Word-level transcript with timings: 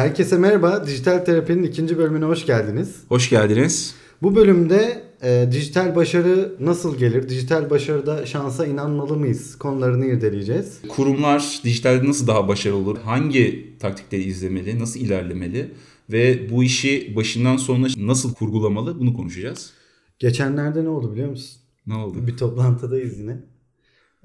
Herkese 0.00 0.38
merhaba. 0.38 0.86
Dijital 0.86 1.18
Terapi'nin 1.18 1.62
ikinci 1.62 1.98
bölümüne 1.98 2.24
hoş 2.24 2.46
geldiniz. 2.46 2.96
Hoş 3.08 3.30
geldiniz. 3.30 3.94
Bu 4.22 4.36
bölümde 4.36 5.02
e, 5.22 5.48
dijital 5.52 5.96
başarı 5.96 6.56
nasıl 6.60 6.98
gelir? 6.98 7.28
Dijital 7.28 7.70
başarıda 7.70 8.26
şansa 8.26 8.66
inanmalı 8.66 9.16
mıyız? 9.16 9.58
Konularını 9.58 10.06
irdeleyeceğiz. 10.06 10.80
Kurumlar 10.88 11.60
dijitalde 11.64 12.08
nasıl 12.08 12.26
daha 12.26 12.48
başarılı 12.48 12.78
olur? 12.78 12.98
Hangi 13.04 13.76
taktikleri 13.78 14.22
izlemeli? 14.22 14.78
Nasıl 14.78 15.00
ilerlemeli? 15.00 15.74
Ve 16.12 16.50
bu 16.50 16.64
işi 16.64 17.16
başından 17.16 17.56
sonuna 17.56 17.86
nasıl 17.98 18.34
kurgulamalı? 18.34 19.00
Bunu 19.00 19.14
konuşacağız. 19.14 19.72
Geçenlerde 20.18 20.84
ne 20.84 20.88
oldu 20.88 21.12
biliyor 21.12 21.30
musun? 21.30 21.60
Ne 21.86 21.94
oldu? 21.94 22.26
Bir 22.26 22.36
toplantıdayız 22.36 23.18
yine. 23.18 23.36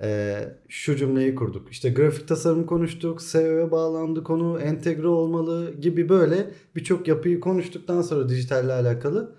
Ee, 0.02 0.48
şu 0.70 0.96
cümleyi 0.96 1.36
kurduk. 1.36 1.72
İşte 1.72 1.90
grafik 1.90 2.28
tasarım 2.28 2.66
konuştuk, 2.66 3.22
SEO'ya 3.22 3.72
bağlandı 3.72 4.24
konu, 4.24 4.60
entegre 4.60 5.08
olmalı 5.08 5.74
gibi 5.82 6.10
böyle 6.10 6.52
birçok 6.76 7.08
yapıyı 7.08 7.40
konuştuktan 7.40 8.02
sonra 8.02 8.30
dijitalle 8.30 8.74
alakalı 8.74 9.36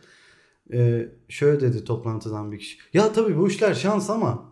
ee, 0.73 1.09
şöyle 1.29 1.61
dedi 1.61 1.85
toplantıdan 1.85 2.53
bir 2.53 2.59
kişi. 2.59 2.79
Ya 2.93 3.13
tabii 3.13 3.39
bu 3.39 3.49
işler 3.49 3.75
şans 3.75 4.11
ama. 4.11 4.51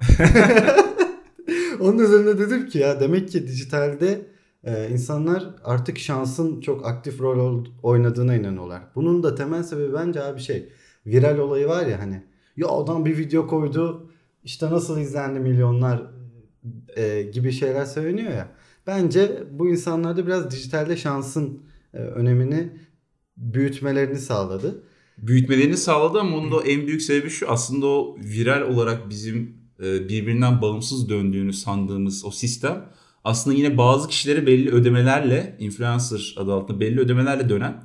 Onun 1.81 1.98
üzerine 1.98 2.39
dedim 2.39 2.67
ki 2.67 2.79
ya 2.79 3.01
demek 3.01 3.29
ki 3.29 3.48
dijitalde 3.48 4.27
e, 4.65 4.89
insanlar 4.89 5.55
artık 5.65 5.98
şansın 5.98 6.61
çok 6.61 6.87
aktif 6.87 7.21
rol 7.21 7.65
oynadığına 7.83 8.34
inanıyorlar. 8.34 8.83
Bunun 8.95 9.23
da 9.23 9.34
temel 9.34 9.62
sebebi 9.62 9.95
bence 9.95 10.23
abi 10.23 10.41
şey 10.41 10.69
viral 11.07 11.39
olayı 11.39 11.69
var 11.69 11.87
ya 11.87 12.01
hani 12.01 12.23
ya 12.57 12.69
adam 12.69 13.05
bir 13.05 13.19
video 13.19 13.47
koydu 13.47 14.11
işte 14.45 14.70
nasıl 14.70 15.00
izlendi 15.00 15.41
milyonlar 15.41 16.03
e, 16.97 17.23
gibi 17.23 17.53
şeyler 17.53 17.84
söyleniyor 17.84 18.33
ya. 18.33 18.48
Bence 18.87 19.45
bu 19.50 19.69
insanlarda 19.69 20.27
biraz 20.27 20.50
dijitalde 20.50 20.97
şansın 20.97 21.62
e, 21.95 21.98
önemini 21.98 22.72
büyütmelerini 23.37 24.19
sağladı. 24.19 24.84
Büyütmelerini 25.19 25.77
sağladı 25.77 26.20
ama 26.20 26.37
onun 26.37 26.53
da 26.53 26.62
en 26.62 26.87
büyük 26.87 27.03
sebebi 27.03 27.31
şu 27.31 27.50
aslında 27.50 27.87
o 27.87 28.17
viral 28.19 28.62
olarak 28.62 29.11
bizim 29.11 29.56
e, 29.83 30.09
birbirinden 30.09 30.62
bağımsız 30.62 31.09
döndüğünü 31.09 31.53
sandığımız 31.53 32.25
o 32.25 32.31
sistem 32.31 32.91
aslında 33.25 33.56
yine 33.56 33.78
bazı 33.78 34.09
kişilere 34.09 34.47
belli 34.47 34.70
ödemelerle 34.70 35.56
influencer 35.59 36.34
adı 36.39 36.53
altında 36.53 36.81
belli 36.81 37.00
ödemelerle 37.00 37.48
dönen 37.48 37.84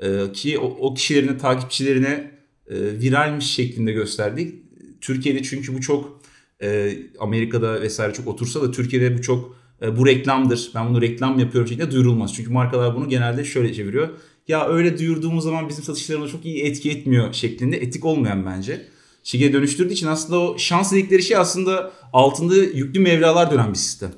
e, 0.00 0.32
ki 0.32 0.58
o, 0.58 0.64
o 0.64 0.94
kişilerin 0.94 1.38
takipçilerine 1.38 2.38
e, 2.66 3.00
viralmiş 3.00 3.46
şeklinde 3.46 3.92
gösterdik. 3.92 4.67
Türkiye'de 5.00 5.42
çünkü 5.42 5.74
bu 5.74 5.80
çok 5.80 6.20
e, 6.62 6.96
Amerika'da 7.18 7.80
vesaire 7.80 8.12
çok 8.12 8.28
otursa 8.28 8.62
da 8.62 8.70
Türkiye'de 8.70 9.18
bu 9.18 9.22
çok 9.22 9.56
e, 9.82 9.96
bu 9.96 10.06
reklamdır. 10.06 10.70
Ben 10.74 10.88
bunu 10.88 11.00
reklam 11.00 11.38
yapıyorum 11.38 11.68
şeklinde 11.68 11.90
duyurulmaz. 11.90 12.34
Çünkü 12.34 12.50
markalar 12.50 12.96
bunu 12.96 13.08
genelde 13.08 13.44
şöyle 13.44 13.74
çeviriyor. 13.74 14.08
Ya 14.48 14.68
öyle 14.68 14.98
duyurduğumuz 14.98 15.44
zaman 15.44 15.68
bizim 15.68 15.84
satışlarımıza 15.84 16.32
çok 16.32 16.44
iyi 16.44 16.62
etki 16.62 16.90
etmiyor 16.90 17.32
şeklinde 17.32 17.76
etik 17.76 18.04
olmayan 18.04 18.46
bence. 18.46 18.86
Şige 19.22 19.52
dönüştürdüğü 19.52 19.92
için 19.92 20.06
aslında 20.06 20.40
o 20.40 20.58
şans 20.58 20.92
dedikleri 20.92 21.22
şey 21.22 21.36
aslında 21.36 21.92
altında 22.12 22.54
yüklü 22.54 23.00
mevralar 23.00 23.50
dönen 23.50 23.70
bir 23.70 23.78
sistem. 23.78 24.12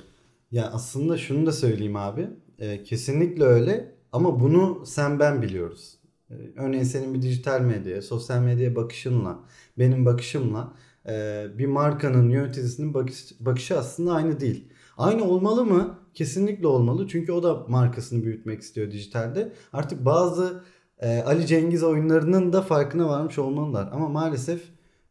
Ya 0.50 0.70
aslında 0.72 1.18
şunu 1.18 1.46
da 1.46 1.52
söyleyeyim 1.52 1.96
abi. 1.96 2.26
E, 2.58 2.82
kesinlikle 2.82 3.44
öyle 3.44 3.94
ama 4.12 4.40
bunu 4.40 4.82
sen 4.86 5.18
ben 5.18 5.42
biliyoruz. 5.42 5.99
E, 6.30 6.34
örneğin 6.56 6.84
senin 6.84 7.14
bir 7.14 7.22
dijital 7.22 7.60
medyaya, 7.60 8.02
sosyal 8.02 8.40
medyaya 8.42 8.76
bakışınla, 8.76 9.38
benim 9.78 10.06
bakışımla 10.06 10.72
e, 11.08 11.46
bir 11.58 11.66
markanın 11.66 12.30
yöneticisinin 12.30 12.94
bakış, 12.94 13.40
bakışı 13.40 13.78
aslında 13.78 14.12
aynı 14.12 14.40
değil. 14.40 14.68
Aynı 14.96 15.24
olmalı 15.24 15.64
mı? 15.64 15.98
Kesinlikle 16.14 16.66
olmalı. 16.66 17.08
Çünkü 17.08 17.32
o 17.32 17.42
da 17.42 17.66
markasını 17.68 18.24
büyütmek 18.24 18.60
istiyor 18.60 18.90
dijitalde. 18.90 19.52
Artık 19.72 20.04
bazı 20.04 20.62
e, 20.98 21.22
Ali 21.22 21.46
Cengiz 21.46 21.82
oyunlarının 21.82 22.52
da 22.52 22.62
farkına 22.62 23.08
varmış 23.08 23.38
olmalılar. 23.38 23.88
Ama 23.92 24.08
maalesef 24.08 24.62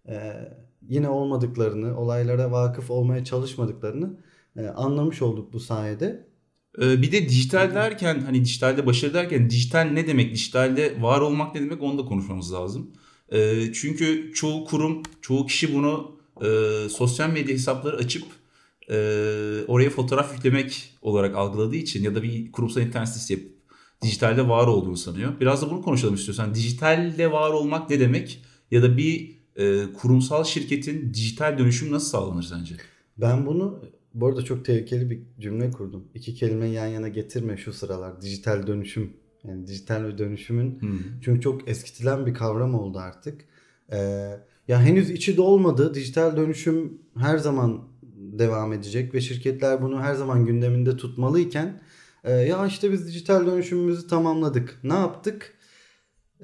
e, 0.07 0.33
yine 0.87 1.09
olmadıklarını, 1.09 1.99
olaylara 1.99 2.51
vakıf 2.51 2.91
olmaya 2.91 3.25
çalışmadıklarını 3.25 4.17
anlamış 4.75 5.21
olduk 5.21 5.53
bu 5.53 5.59
sayede. 5.59 6.28
Ee, 6.77 7.01
bir 7.01 7.11
de 7.11 7.29
dijital 7.29 7.75
derken 7.75 8.21
hani 8.21 8.45
dijitalde 8.45 8.85
başarı 8.85 9.13
derken 9.13 9.49
dijital 9.49 9.81
ne 9.81 10.07
demek? 10.07 10.33
Dijitalde 10.33 11.01
var 11.01 11.21
olmak 11.21 11.55
ne 11.55 11.61
demek? 11.61 11.81
Onu 11.81 11.97
da 11.97 12.05
konuşmamız 12.05 12.53
lazım. 12.53 12.91
Ee, 13.31 13.73
çünkü 13.73 14.31
çoğu 14.33 14.65
kurum, 14.65 15.03
çoğu 15.21 15.45
kişi 15.45 15.75
bunu 15.75 16.19
e, 16.41 16.89
sosyal 16.89 17.29
medya 17.29 17.55
hesapları 17.55 17.97
açıp 17.97 18.23
e, 18.89 18.95
oraya 19.67 19.89
fotoğraf 19.89 20.33
yüklemek 20.35 20.93
olarak 21.01 21.35
algıladığı 21.35 21.75
için 21.75 22.03
ya 22.03 22.15
da 22.15 22.23
bir 22.23 22.51
kurumsal 22.51 22.81
internet 22.81 23.09
sitesi 23.09 23.33
yapıp 23.33 23.51
dijitalde 24.01 24.49
var 24.49 24.67
olduğunu 24.67 24.97
sanıyor. 24.97 25.39
Biraz 25.39 25.61
da 25.61 25.71
bunu 25.71 25.81
konuşalım 25.81 26.15
istiyorsan. 26.15 26.55
Dijitalde 26.55 27.31
var 27.31 27.49
olmak 27.49 27.89
ne 27.89 27.99
demek? 27.99 28.41
Ya 28.71 28.83
da 28.83 28.97
bir 28.97 29.39
e, 29.55 29.93
kurumsal 29.93 30.43
şirketin 30.43 31.13
dijital 31.13 31.57
dönüşümü 31.57 31.91
nasıl 31.91 32.09
sağlanır 32.09 32.43
sence? 32.43 32.75
Ben 33.17 33.45
bunu 33.45 33.81
bu 34.13 34.27
arada 34.27 34.41
çok 34.41 34.65
tehlikeli 34.65 35.09
bir 35.09 35.19
cümle 35.39 35.71
kurdum. 35.71 36.03
İki 36.15 36.33
kelime 36.33 36.67
yan 36.67 36.87
yana 36.87 37.07
getirme 37.07 37.57
şu 37.57 37.73
sıralar. 37.73 38.21
Dijital 38.21 38.67
dönüşüm. 38.67 39.13
Yani 39.43 39.67
dijital 39.67 40.03
ve 40.03 40.17
dönüşümün 40.17 40.81
hmm. 40.81 40.99
çünkü 41.21 41.41
çok 41.41 41.69
eskitilen 41.69 42.25
bir 42.25 42.33
kavram 42.33 42.75
oldu 42.75 42.99
artık. 42.99 43.41
Ee, 43.91 43.97
ya 44.67 44.81
henüz 44.81 45.09
içi 45.09 45.37
dolmadı. 45.37 45.93
Dijital 45.93 46.37
dönüşüm 46.37 47.01
her 47.17 47.37
zaman 47.37 47.83
devam 48.17 48.73
edecek 48.73 49.13
ve 49.13 49.21
şirketler 49.21 49.81
bunu 49.81 50.01
her 50.01 50.13
zaman 50.13 50.45
gündeminde 50.45 50.97
tutmalıyken 50.97 51.81
e, 52.23 52.31
ya 52.31 52.67
işte 52.67 52.91
biz 52.91 53.07
dijital 53.07 53.45
dönüşümümüzü 53.45 54.07
tamamladık. 54.07 54.79
Ne 54.83 54.93
yaptık? 54.93 55.53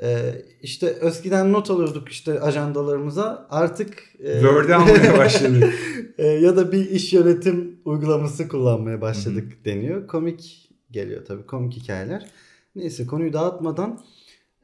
E, 0.01 0.41
işte 0.61 0.97
eskiden 1.01 1.53
not 1.53 1.69
alıyorduk 1.69 2.09
işte 2.09 2.39
ajandalarımıza 2.39 3.47
artık 3.49 4.03
e, 4.19 4.33
Word'e 4.33 4.75
almaya 4.75 5.17
başladık. 5.17 5.73
e, 6.17 6.27
ya 6.27 6.57
da 6.57 6.71
bir 6.71 6.89
iş 6.89 7.13
yönetim 7.13 7.79
uygulaması 7.85 8.47
kullanmaya 8.47 9.01
başladık 9.01 9.53
Hı-hı. 9.53 9.65
deniyor. 9.65 10.07
Komik 10.07 10.69
geliyor 10.91 11.25
tabii 11.25 11.45
komik 11.45 11.73
hikayeler. 11.73 12.29
Neyse 12.75 13.07
konuyu 13.07 13.33
dağıtmadan 13.33 13.99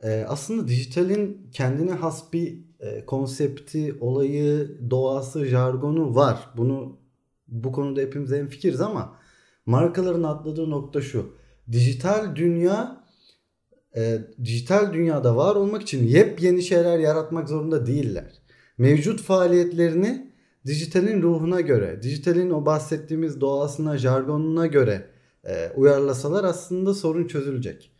e, 0.03 0.25
aslında 0.27 0.67
dijitalin 0.67 1.47
kendine 1.53 1.91
has 1.91 2.33
bir 2.33 2.57
e, 2.79 3.05
konsepti, 3.05 3.95
olayı, 3.99 4.77
doğası, 4.89 5.45
jargonu 5.45 6.15
var. 6.15 6.49
Bunu 6.57 6.97
bu 7.47 7.71
konuda 7.71 8.01
hepimiz 8.01 8.31
en 8.33 8.47
fikiriz 8.47 8.81
ama 8.81 9.15
markaların 9.65 10.23
atladığı 10.23 10.69
nokta 10.69 11.01
şu. 11.01 11.33
Dijital 11.71 12.35
dünya 12.35 13.00
e, 13.95 14.19
dijital 14.43 14.93
dünyada 14.93 15.35
var 15.35 15.55
olmak 15.55 15.81
için 15.81 16.07
yepyeni 16.07 16.63
şeyler 16.63 16.99
yaratmak 16.99 17.49
zorunda 17.49 17.85
değiller. 17.85 18.41
Mevcut 18.77 19.21
faaliyetlerini 19.21 20.31
dijitalin 20.65 21.21
ruhuna 21.21 21.61
göre, 21.61 22.03
dijitalin 22.03 22.49
o 22.49 22.65
bahsettiğimiz 22.65 23.41
doğasına, 23.41 23.97
jargonuna 23.97 24.67
göre 24.67 25.07
e, 25.47 25.69
uyarlasalar 25.75 26.43
aslında 26.43 26.93
sorun 26.93 27.27
çözülecek. 27.27 27.91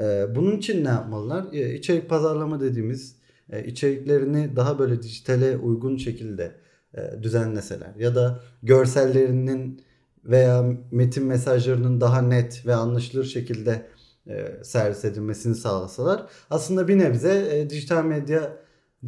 E, 0.00 0.26
bunun 0.34 0.56
için 0.56 0.84
ne 0.84 0.88
yapmalılar? 0.88 1.52
E, 1.52 1.74
içerik 1.74 2.08
pazarlama 2.08 2.60
dediğimiz 2.60 3.16
e, 3.50 3.64
içeriklerini 3.64 4.56
daha 4.56 4.78
böyle 4.78 5.02
dijitale 5.02 5.56
uygun 5.56 5.96
şekilde 5.96 6.52
e, 6.94 7.22
düzenleseler 7.22 7.94
ya 7.98 8.14
da 8.14 8.40
görsellerinin 8.62 9.82
veya 10.24 10.76
metin 10.90 11.24
mesajlarının 11.24 12.00
daha 12.00 12.22
net 12.22 12.66
ve 12.66 12.74
anlaşılır 12.74 13.24
şekilde 13.24 13.86
e, 14.26 14.64
servis 14.64 15.04
edilmesini 15.04 15.54
sağlasalar 15.54 16.26
aslında 16.50 16.88
bir 16.88 16.98
nebze 16.98 17.58
e, 17.58 17.70
dijital 17.70 18.04
medya 18.04 18.56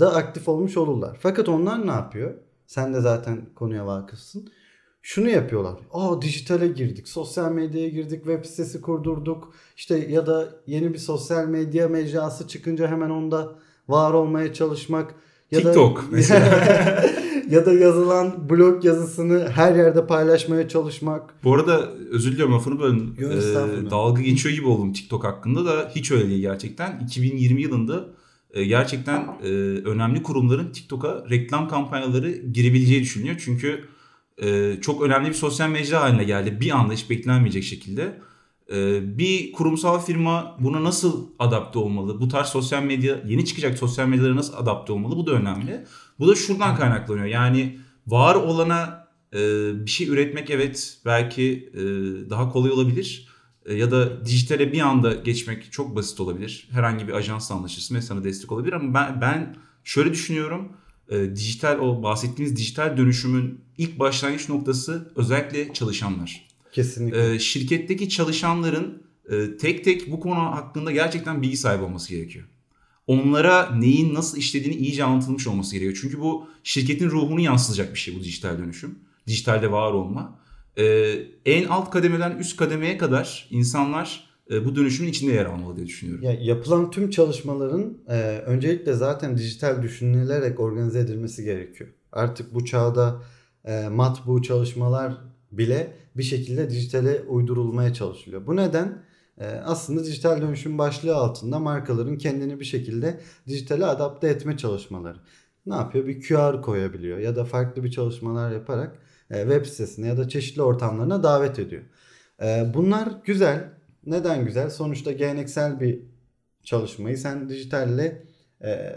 da 0.00 0.14
aktif 0.14 0.48
olmuş 0.48 0.76
olurlar. 0.76 1.16
Fakat 1.20 1.48
onlar 1.48 1.86
ne 1.86 1.90
yapıyor? 1.90 2.34
Sen 2.66 2.94
de 2.94 3.00
zaten 3.00 3.46
konuya 3.54 3.86
vakıfsın. 3.86 4.48
Şunu 5.02 5.30
yapıyorlar. 5.30 5.78
Aa 5.92 6.22
dijitale 6.22 6.68
girdik, 6.68 7.08
sosyal 7.08 7.52
medyaya 7.52 7.88
girdik, 7.88 8.24
web 8.24 8.44
sitesi 8.44 8.80
kurdurduk. 8.80 9.54
İşte 9.76 9.98
ya 9.98 10.26
da 10.26 10.48
yeni 10.66 10.92
bir 10.92 10.98
sosyal 10.98 11.46
medya 11.46 11.88
mecrası 11.88 12.48
çıkınca 12.48 12.88
hemen 12.88 13.10
onda 13.10 13.52
var 13.88 14.12
olmaya 14.12 14.52
çalışmak. 14.52 15.14
Ya 15.50 15.60
TikTok 15.60 15.98
da, 15.98 16.02
mesela. 16.10 17.04
ya 17.50 17.66
da 17.66 17.72
yazılan 17.72 18.50
blog 18.50 18.84
yazısını 18.84 19.48
her 19.48 19.74
yerde 19.74 20.06
paylaşmaya 20.06 20.68
çalışmak. 20.68 21.34
Bu 21.44 21.54
arada 21.54 21.88
özür 22.10 22.32
diliyorum 22.32 22.54
lafını 22.54 22.80
bölün. 22.80 23.16
Ee, 23.18 23.90
dalga 23.90 24.22
geçiyor 24.22 24.54
gibi 24.54 24.66
oldum 24.66 24.92
TikTok 24.92 25.24
hakkında 25.24 25.64
da 25.64 25.90
hiç 25.94 26.10
öyle 26.10 26.28
değil 26.28 26.40
gerçekten. 26.40 27.00
2020 27.04 27.62
yılında 27.62 28.08
e, 28.54 28.64
gerçekten 28.64 29.28
e, 29.42 29.48
önemli 29.84 30.22
kurumların 30.22 30.72
TikTok'a 30.72 31.24
reklam 31.30 31.68
kampanyaları 31.68 32.30
girebileceği 32.30 33.02
düşünüyor. 33.02 33.36
Çünkü 33.44 33.84
e, 34.42 34.76
çok 34.80 35.02
önemli 35.02 35.28
bir 35.28 35.34
sosyal 35.34 35.68
mecra 35.68 36.00
haline 36.00 36.24
geldi. 36.24 36.58
Bir 36.60 36.70
anda 36.70 36.92
hiç 36.92 37.10
beklenmeyecek 37.10 37.64
şekilde. 37.64 38.20
Bir 39.02 39.52
kurumsal 39.52 40.00
firma 40.00 40.56
buna 40.60 40.84
nasıl 40.84 41.26
adapte 41.38 41.78
olmalı? 41.78 42.20
Bu 42.20 42.28
tarz 42.28 42.46
sosyal 42.46 42.82
medya, 42.82 43.20
yeni 43.26 43.44
çıkacak 43.44 43.78
sosyal 43.78 44.08
medyalara 44.08 44.36
nasıl 44.36 44.54
adapte 44.54 44.92
olmalı? 44.92 45.16
Bu 45.16 45.26
da 45.26 45.32
önemli. 45.32 45.84
Bu 46.18 46.28
da 46.28 46.34
şuradan 46.34 46.76
kaynaklanıyor. 46.76 47.26
Yani 47.26 47.78
var 48.06 48.34
olana 48.34 49.08
bir 49.84 49.90
şey 49.90 50.08
üretmek 50.08 50.50
evet 50.50 50.98
belki 51.04 51.72
daha 52.30 52.52
kolay 52.52 52.70
olabilir. 52.70 53.28
e, 53.66 53.74
ya 53.74 53.90
da 53.90 54.26
dijitale 54.26 54.72
bir 54.72 54.80
anda 54.80 55.14
geçmek 55.14 55.72
çok 55.72 55.96
basit 55.96 56.20
olabilir. 56.20 56.68
Herhangi 56.70 57.08
bir 57.08 57.12
ajansla 57.12 57.54
anlaşırsın 57.54 57.94
ve 57.94 58.02
sana 58.02 58.24
destek 58.24 58.52
olabilir 58.52 58.72
ama 58.72 58.94
ben 58.94 59.20
ben 59.20 59.56
şöyle 59.84 60.12
düşünüyorum. 60.12 60.72
E, 61.08 61.36
dijital 61.36 61.78
o 61.78 62.02
bahsettiğimiz 62.02 62.56
dijital 62.56 62.96
dönüşümün 62.96 63.60
ilk 63.78 63.98
başlangıç 63.98 64.48
noktası 64.48 65.12
özellikle 65.16 65.72
çalışanlar. 65.72 66.53
Kesinlikle. 66.74 67.34
E, 67.34 67.38
şirketteki 67.38 68.08
çalışanların 68.08 69.02
e, 69.30 69.56
tek 69.56 69.84
tek 69.84 70.12
bu 70.12 70.20
konu 70.20 70.34
hakkında 70.34 70.92
gerçekten 70.92 71.42
bilgi 71.42 71.56
sahibi 71.56 71.84
olması 71.84 72.10
gerekiyor. 72.10 72.44
Onlara 73.06 73.70
neyin 73.70 74.14
nasıl 74.14 74.38
işlediğini 74.38 74.74
iyice 74.76 75.04
anlatılmış 75.04 75.46
olması 75.46 75.72
gerekiyor. 75.72 75.98
Çünkü 76.00 76.20
bu 76.20 76.46
şirketin 76.62 77.10
ruhunu 77.10 77.40
yansıtacak 77.40 77.94
bir 77.94 77.98
şey 77.98 78.16
bu 78.16 78.20
dijital 78.20 78.58
dönüşüm. 78.58 78.98
Dijitalde 79.26 79.72
var 79.72 79.92
olma. 79.92 80.38
E, 80.78 80.84
en 81.44 81.64
alt 81.64 81.90
kademeden 81.90 82.38
üst 82.38 82.56
kademeye 82.56 82.98
kadar 82.98 83.48
insanlar 83.50 84.30
e, 84.50 84.64
bu 84.64 84.76
dönüşümün 84.76 85.10
içinde 85.10 85.32
yer 85.32 85.46
almalı 85.46 85.76
diye 85.76 85.86
düşünüyorum. 85.86 86.24
Ya, 86.24 86.32
yapılan 86.32 86.90
tüm 86.90 87.10
çalışmaların 87.10 87.98
e, 88.08 88.14
öncelikle 88.46 88.92
zaten 88.92 89.36
dijital 89.38 89.82
düşünülerek 89.82 90.60
organize 90.60 90.98
edilmesi 90.98 91.44
gerekiyor. 91.44 91.90
Artık 92.12 92.54
bu 92.54 92.64
çağda 92.64 93.22
e, 93.64 93.88
matbu 93.88 94.42
çalışmalar 94.42 95.14
bile 95.52 96.03
bir 96.16 96.22
şekilde 96.22 96.70
dijitale 96.70 97.20
uydurulmaya 97.20 97.94
çalışılıyor. 97.94 98.46
Bu 98.46 98.56
neden? 98.56 99.02
E, 99.38 99.46
aslında 99.46 100.04
dijital 100.04 100.42
dönüşüm 100.42 100.78
başlığı 100.78 101.16
altında 101.16 101.58
markaların 101.58 102.18
kendini 102.18 102.60
bir 102.60 102.64
şekilde 102.64 103.20
dijitale 103.48 103.86
adapte 103.86 104.28
etme 104.28 104.56
çalışmaları. 104.56 105.18
Ne 105.66 105.74
yapıyor? 105.74 106.06
Bir 106.06 106.22
QR 106.22 106.62
koyabiliyor 106.62 107.18
ya 107.18 107.36
da 107.36 107.44
farklı 107.44 107.84
bir 107.84 107.90
çalışmalar 107.90 108.52
yaparak 108.52 108.98
e, 109.30 109.42
web 109.42 109.66
sitesine 109.66 110.06
ya 110.06 110.16
da 110.16 110.28
çeşitli 110.28 110.62
ortamlarına 110.62 111.22
davet 111.22 111.58
ediyor. 111.58 111.82
E, 112.42 112.70
bunlar 112.74 113.08
güzel. 113.24 113.70
Neden 114.06 114.44
güzel? 114.44 114.70
Sonuçta 114.70 115.12
geleneksel 115.12 115.80
bir 115.80 116.00
çalışmayı 116.62 117.18
sen 117.18 117.48
dijitalle 117.48 118.24
e, 118.64 118.94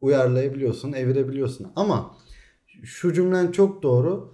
uyarlayabiliyorsun, 0.00 0.92
evirebiliyorsun. 0.92 1.72
Ama 1.76 2.16
şu 2.82 3.12
cümlen 3.12 3.52
çok 3.52 3.82
doğru. 3.82 4.33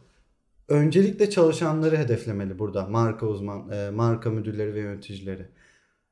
Öncelikle 0.70 1.30
çalışanları 1.30 1.96
hedeflemeli 1.96 2.58
burada 2.58 2.86
marka 2.86 3.26
uzman, 3.26 3.70
e, 3.70 3.90
marka 3.90 4.30
müdürleri 4.30 4.74
ve 4.74 4.80
yöneticileri. 4.80 5.46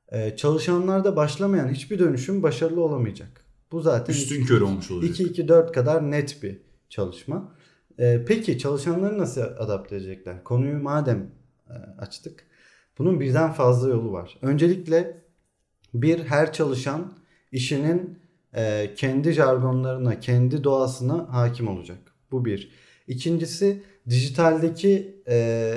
E, 0.08 0.36
çalışanlarda 0.36 1.16
başlamayan 1.16 1.68
hiçbir 1.68 1.98
dönüşüm 1.98 2.42
başarılı 2.42 2.80
olamayacak. 2.80 3.44
Bu 3.72 3.80
zaten 3.80 4.12
Üstün 4.12 4.44
körü 4.44 4.64
olmuş 4.64 4.90
olacak. 4.90 5.20
2-2-4 5.20 5.72
kadar 5.72 6.10
net 6.10 6.42
bir 6.42 6.60
çalışma. 6.88 7.54
E, 7.98 8.24
peki 8.28 8.58
çalışanları 8.58 9.18
nasıl 9.18 9.40
adapte 9.40 9.96
edecekler? 9.96 10.44
Konuyu 10.44 10.82
madem 10.82 11.30
e, 11.70 11.74
açtık. 11.98 12.46
Bunun 12.98 13.20
birden 13.20 13.52
fazla 13.52 13.88
yolu 13.88 14.12
var. 14.12 14.38
Öncelikle 14.42 15.22
bir 15.94 16.24
her 16.24 16.52
çalışan 16.52 17.12
işinin 17.52 18.18
e, 18.56 18.94
kendi 18.96 19.32
jargonlarına, 19.32 20.20
kendi 20.20 20.64
doğasına 20.64 21.32
hakim 21.32 21.68
olacak. 21.68 21.98
Bu 22.30 22.44
bir. 22.44 22.87
İkincisi 23.08 23.82
dijitaldeki 24.08 25.22
e, 25.28 25.74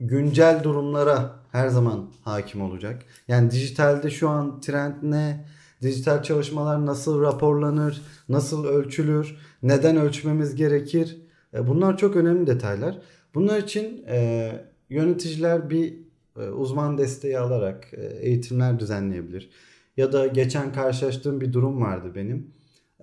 güncel 0.00 0.60
durumlara 0.62 1.36
her 1.52 1.68
zaman 1.68 2.10
hakim 2.22 2.62
olacak. 2.62 3.02
Yani 3.28 3.50
dijitalde 3.50 4.10
şu 4.10 4.28
an 4.28 4.60
trend 4.60 4.94
ne? 5.02 5.44
Dijital 5.82 6.22
çalışmalar 6.22 6.86
nasıl 6.86 7.20
raporlanır? 7.20 8.02
Nasıl 8.28 8.64
ölçülür? 8.64 9.36
Neden 9.62 9.96
ölçmemiz 9.96 10.54
gerekir? 10.54 11.18
E, 11.54 11.66
bunlar 11.66 11.96
çok 11.96 12.16
önemli 12.16 12.46
detaylar. 12.46 12.98
Bunlar 13.34 13.58
için 13.58 14.04
e, 14.08 14.50
yöneticiler 14.90 15.70
bir 15.70 15.94
e, 16.36 16.40
uzman 16.40 16.98
desteği 16.98 17.38
alarak 17.38 17.88
e, 17.92 18.06
eğitimler 18.06 18.78
düzenleyebilir. 18.78 19.50
Ya 19.96 20.12
da 20.12 20.26
geçen 20.26 20.72
karşılaştığım 20.72 21.40
bir 21.40 21.52
durum 21.52 21.80
vardı 21.80 22.12
benim. 22.14 22.50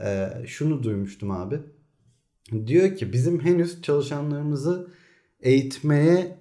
E, 0.03 0.29
şunu 0.45 0.83
duymuştum 0.83 1.31
abi. 1.31 1.59
Diyor 2.67 2.95
ki 2.95 3.13
bizim 3.13 3.39
henüz 3.39 3.81
çalışanlarımızı 3.81 4.87
eğitmeye 5.39 6.37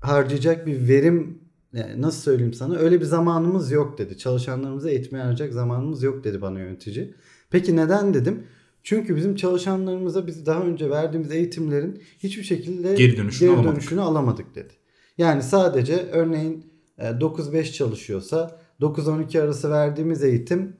harcayacak 0.00 0.66
bir 0.66 0.88
verim 0.88 1.38
yani 1.72 2.02
nasıl 2.02 2.22
söyleyeyim 2.22 2.54
sana 2.54 2.76
öyle 2.76 3.00
bir 3.00 3.04
zamanımız 3.04 3.70
yok 3.70 3.98
dedi. 3.98 4.18
Çalışanlarımızı 4.18 4.90
eğitmeye 4.90 5.24
harcayacak 5.24 5.54
zamanımız 5.54 6.02
yok 6.02 6.24
dedi 6.24 6.42
bana 6.42 6.60
yönetici. 6.60 7.14
Peki 7.50 7.76
neden 7.76 8.14
dedim? 8.14 8.42
Çünkü 8.82 9.16
bizim 9.16 9.36
çalışanlarımıza 9.36 10.26
biz 10.26 10.46
daha 10.46 10.62
önce 10.62 10.90
verdiğimiz 10.90 11.30
eğitimlerin 11.32 12.02
hiçbir 12.18 12.42
şekilde 12.42 12.94
geri 12.94 13.16
dönüşünü, 13.16 13.48
geri 13.48 13.56
alamadık. 13.56 13.72
dönüşünü 13.72 14.00
alamadık 14.00 14.54
dedi. 14.54 14.72
Yani 15.18 15.42
sadece 15.42 15.96
örneğin 16.12 16.66
9-5 16.98 17.72
çalışıyorsa 17.72 18.60
9-12 18.80 19.40
arası 19.40 19.70
verdiğimiz 19.70 20.24
eğitim 20.24 20.76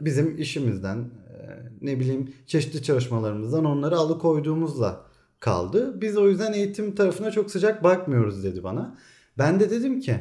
bizim 0.00 0.38
işimizden 0.38 1.04
ne 1.80 2.00
bileyim 2.00 2.34
çeşitli 2.46 2.82
çalışmalarımızdan 2.82 3.64
onları 3.64 3.96
alıkoyduğumuzla 3.96 5.06
kaldı. 5.40 6.00
Biz 6.00 6.16
o 6.16 6.28
yüzden 6.28 6.52
eğitim 6.52 6.94
tarafına 6.94 7.30
çok 7.30 7.50
sıcak 7.50 7.84
bakmıyoruz 7.84 8.44
dedi 8.44 8.62
bana. 8.62 8.98
Ben 9.38 9.60
de 9.60 9.70
dedim 9.70 10.00
ki 10.00 10.16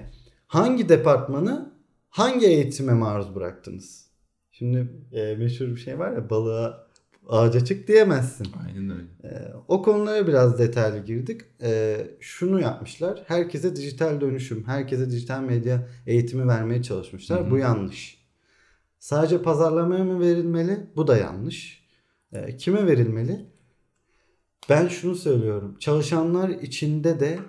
hangi 0.47 0.89
departmanı 0.89 1.73
hangi 2.09 2.45
eğitime 2.47 2.93
maruz 2.93 3.35
bıraktınız? 3.35 4.07
Şimdi 4.51 4.87
e, 5.11 5.35
meşhur 5.35 5.65
bir 5.65 5.77
şey 5.77 5.99
var 5.99 6.11
ya 6.11 6.29
balığa 6.29 6.87
ağaca 7.27 7.65
çık 7.65 7.87
diyemezsin. 7.87 8.47
Aynen 8.67 8.89
öyle. 8.91 9.35
E, 9.35 9.53
o 9.67 9.81
konulara 9.81 10.27
biraz 10.27 10.59
detaylı 10.59 11.05
girdik. 11.05 11.41
E, 11.61 11.97
şunu 12.19 12.61
yapmışlar. 12.61 13.23
Herkese 13.27 13.75
dijital 13.75 14.21
dönüşüm, 14.21 14.63
herkese 14.67 15.11
dijital 15.11 15.41
medya 15.41 15.87
eğitimi 16.07 16.47
vermeye 16.47 16.83
çalışmışlar. 16.83 17.41
Hı 17.41 17.45
hı. 17.45 17.51
Bu 17.51 17.57
yanlış. 17.57 18.22
Sadece 19.03 19.41
pazarlamaya 19.41 20.03
mı 20.03 20.19
verilmeli? 20.19 20.79
Bu 20.95 21.07
da 21.07 21.17
yanlış. 21.17 21.87
E, 22.33 22.57
kime 22.57 22.87
verilmeli? 22.87 23.45
Ben 24.69 24.87
şunu 24.87 25.15
söylüyorum. 25.15 25.75
Çalışanlar 25.79 26.49
içinde 26.49 27.19
de 27.19 27.39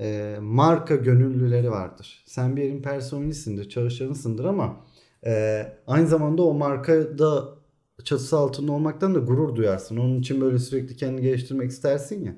e, 0.00 0.36
marka 0.40 0.96
gönüllüleri 0.96 1.70
vardır. 1.70 2.24
Sen 2.26 2.56
bir 2.56 2.62
yerin 2.62 2.82
personelisindir, 2.82 3.68
çalışanısındır 3.68 4.44
ama 4.44 4.86
e, 5.26 5.62
aynı 5.86 6.06
zamanda 6.06 6.42
o 6.42 6.54
markada 6.54 7.48
çatısı 8.04 8.38
altında 8.38 8.72
olmaktan 8.72 9.14
da 9.14 9.18
gurur 9.18 9.56
duyarsın. 9.56 9.96
Onun 9.96 10.20
için 10.20 10.40
böyle 10.40 10.58
sürekli 10.58 10.96
kendini 10.96 11.22
geliştirmek 11.22 11.70
istersin 11.70 12.24
ya. 12.24 12.36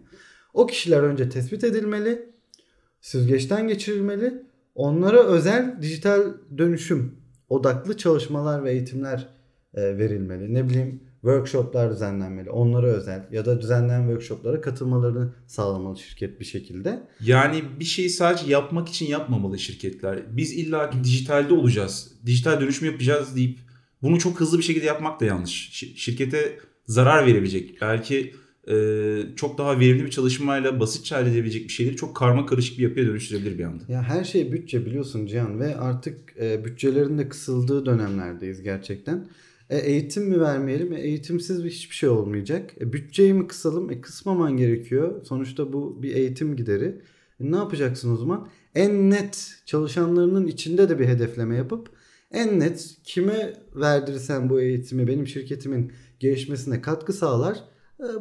O 0.54 0.66
kişiler 0.66 1.02
önce 1.02 1.28
tespit 1.28 1.64
edilmeli, 1.64 2.34
süzgeçten 3.00 3.68
geçirilmeli. 3.68 4.42
Onlara 4.75 5.22
özel 5.22 5.78
dijital 5.82 6.22
dönüşüm 6.58 7.24
odaklı 7.48 7.96
çalışmalar 7.96 8.64
ve 8.64 8.72
eğitimler 8.72 9.28
e, 9.74 9.98
verilmeli. 9.98 10.54
Ne 10.54 10.68
bileyim 10.68 11.00
workshoplar 11.20 11.90
düzenlenmeli. 11.92 12.50
Onlara 12.50 12.86
özel 12.86 13.28
ya 13.32 13.44
da 13.46 13.60
düzenlenen 13.60 14.00
workshoplara 14.02 14.60
katılmalarını 14.60 15.32
sağlamalı 15.46 15.98
şirket 15.98 16.40
bir 16.40 16.44
şekilde. 16.44 17.08
Yani 17.20 17.62
bir 17.80 17.84
şeyi 17.84 18.10
sadece 18.10 18.50
yapmak 18.50 18.88
için 18.88 19.06
yapmamalı 19.06 19.58
şirketler. 19.58 20.36
Biz 20.36 20.52
illa 20.52 20.90
ki 20.90 21.04
dijitalde 21.04 21.54
olacağız, 21.54 22.12
dijital 22.26 22.60
dönüşüm 22.60 22.86
yapacağız 22.90 23.36
deyip 23.36 23.58
bunu 24.02 24.18
çok 24.18 24.40
hızlı 24.40 24.58
bir 24.58 24.62
şekilde 24.62 24.86
yapmak 24.86 25.20
da 25.20 25.24
yanlış. 25.24 25.70
Şi- 25.72 25.96
Şirkete 25.96 26.58
zarar 26.86 27.26
verebilecek. 27.26 27.78
Belki 27.80 28.34
çok 29.37 29.59
daha 29.59 29.80
verimli 29.80 30.04
bir 30.04 30.11
çalışmayla 30.11 30.80
basitçe 30.80 31.14
halledebilecek 31.14 31.64
bir 31.64 31.73
şeyleri 31.73 31.97
çok 31.97 32.16
karma 32.16 32.47
karışık 32.47 32.78
bir 32.78 32.83
yapıya 32.83 33.06
dönüştürebilir 33.06 33.59
bir 33.59 33.64
anda. 33.64 33.85
Ya 33.88 34.02
her 34.02 34.25
şey 34.25 34.52
bütçe 34.52 34.87
biliyorsun 34.87 35.26
Cihan 35.26 35.61
ve 35.61 35.76
artık 35.76 36.37
bütçelerin 36.64 37.18
de 37.18 37.28
kısıldığı 37.28 37.87
dönemlerdeyiz 37.87 38.62
gerçekten. 38.62 39.26
E, 39.71 39.78
eğitim 39.78 40.25
mi 40.25 40.40
vermeyelim? 40.40 40.92
E, 40.92 41.00
eğitimsiz 41.00 41.64
bir 41.64 41.71
hiçbir 41.71 41.94
şey 41.94 42.09
olmayacak. 42.09 42.71
E, 42.80 42.92
bütçeyi 42.92 43.35
mi 43.35 43.47
kısalım? 43.47 43.90
E, 43.90 44.00
kısmaman 44.00 44.56
gerekiyor. 44.56 45.25
Sonuçta 45.25 45.73
bu 45.73 46.02
bir 46.02 46.14
eğitim 46.14 46.56
gideri. 46.56 47.00
E, 47.40 47.50
ne 47.52 47.56
yapacaksın 47.56 48.14
o 48.14 48.16
zaman? 48.16 48.49
En 48.75 49.11
net 49.11 49.62
çalışanlarının 49.66 50.47
içinde 50.47 50.88
de 50.88 50.99
bir 50.99 51.06
hedefleme 51.06 51.56
yapıp 51.56 51.90
en 52.30 52.61
net 52.61 52.97
kime 53.04 53.52
verdirirsen 53.75 54.50
bu 54.50 54.61
eğitimi 54.61 55.06
benim 55.06 55.26
şirketimin 55.26 55.92
gelişmesine 56.21 56.80
katkı 56.80 57.12
sağlar 57.12 57.64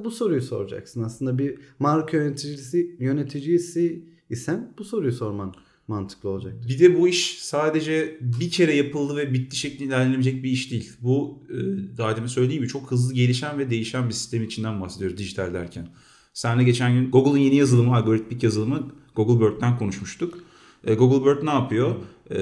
bu 0.03 0.11
soruyu 0.11 0.41
soracaksın. 0.41 1.03
Aslında 1.03 1.37
bir 1.37 1.59
marka 1.79 2.17
yöneticisi 2.17 2.95
yöneticisi 2.99 4.05
isen 4.29 4.73
bu 4.77 4.83
soruyu 4.83 5.11
sorman 5.11 5.53
mantıklı 5.87 6.29
olacaktır. 6.29 6.69
Bir 6.69 6.79
de 6.79 6.99
bu 6.99 7.07
iş 7.07 7.37
sadece 7.39 8.17
bir 8.21 8.51
kere 8.51 8.75
yapıldı 8.75 9.15
ve 9.15 9.33
bitti 9.33 9.55
şeklinde 9.55 9.85
ilerlenebilecek 9.85 10.43
bir 10.43 10.51
iş 10.51 10.71
değil. 10.71 10.91
Bu 11.01 11.43
e, 11.49 11.57
daha 11.97 12.15
demin 12.15 12.27
söylediğim 12.27 12.61
gibi 12.61 12.71
çok 12.71 12.91
hızlı 12.91 13.13
gelişen 13.13 13.59
ve 13.59 13.69
değişen 13.69 14.07
bir 14.07 14.13
sistem 14.13 14.43
içinden 14.43 14.81
bahsediyoruz 14.81 15.17
dijital 15.17 15.53
derken. 15.53 15.87
Senle 16.33 16.63
geçen 16.63 16.93
gün 16.93 17.11
Google'ın 17.11 17.37
yeni 17.37 17.55
yazılımı, 17.55 17.95
algoritmik 17.95 18.43
yazılımı 18.43 18.91
Google 19.15 19.45
Bird'den 19.45 19.77
konuşmuştuk. 19.77 20.43
E, 20.83 20.93
Google 20.93 21.25
Bird 21.25 21.45
ne 21.45 21.51
yapıyor? 21.51 21.95
E, 22.29 22.37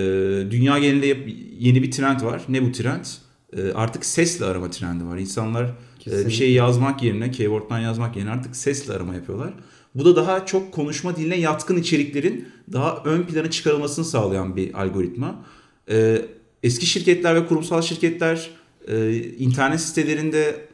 dünya 0.51 0.79
genelinde 0.79 1.05
yeni 1.59 1.83
bir 1.83 1.91
trend 1.91 2.21
var. 2.21 2.41
Ne 2.49 2.65
bu 2.65 2.71
trend? 2.71 3.05
Artık 3.75 4.05
sesle 4.05 4.45
arama 4.45 4.69
trendi 4.69 5.05
var. 5.05 5.17
İnsanlar 5.17 5.73
e, 6.01 6.05
bir 6.05 6.11
Kesinlikle. 6.11 6.31
şey 6.31 6.53
yazmak 6.53 7.03
yerine, 7.03 7.31
keyword'dan 7.31 7.79
yazmak 7.79 8.15
yerine 8.15 8.29
artık 8.31 8.55
sesle 8.55 8.93
arama 8.93 9.15
yapıyorlar. 9.15 9.53
Bu 9.95 10.05
da 10.05 10.15
daha 10.15 10.45
çok 10.45 10.71
konuşma 10.71 11.15
diline 11.15 11.35
yatkın 11.35 11.77
içeriklerin 11.77 12.47
daha 12.73 13.01
ön 13.05 13.23
plana 13.23 13.51
çıkarılmasını 13.51 14.05
sağlayan 14.05 14.55
bir 14.55 14.81
algoritma. 14.81 15.45
Ee, 15.89 16.25
eski 16.63 16.85
şirketler 16.85 17.35
ve 17.35 17.45
kurumsal 17.45 17.81
şirketler 17.81 18.49
e, 18.87 19.15
internet 19.17 19.81
sitelerinde 19.81 20.67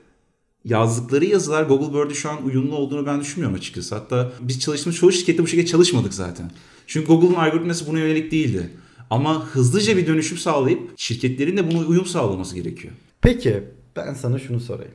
yazdıkları 0.65 1.25
yazılar 1.25 1.63
Google 1.63 1.99
Bird'e 1.99 2.13
şu 2.13 2.29
an 2.29 2.45
uyumlu 2.45 2.75
olduğunu 2.75 3.05
ben 3.05 3.21
düşünmüyorum 3.21 3.57
açıkçası. 3.57 3.95
Hatta 3.95 4.31
biz 4.41 4.59
çalıştığımız 4.59 4.97
çoğu 4.97 5.11
şirkette 5.11 5.43
bu 5.43 5.47
şekilde 5.47 5.65
çalışmadık 5.65 6.13
zaten. 6.13 6.51
Çünkü 6.87 7.07
Google'un 7.07 7.33
algoritması 7.33 7.87
buna 7.87 7.99
yönelik 7.99 8.31
değildi. 8.31 8.69
Ama 9.09 9.45
hızlıca 9.45 9.97
bir 9.97 10.07
dönüşüm 10.07 10.37
sağlayıp 10.37 10.79
şirketlerin 10.97 11.57
de 11.57 11.71
buna 11.71 11.87
uyum 11.87 12.05
sağlaması 12.05 12.55
gerekiyor. 12.55 12.93
Peki 13.21 13.63
ben 13.95 14.13
sana 14.13 14.39
şunu 14.39 14.59
sorayım. 14.59 14.93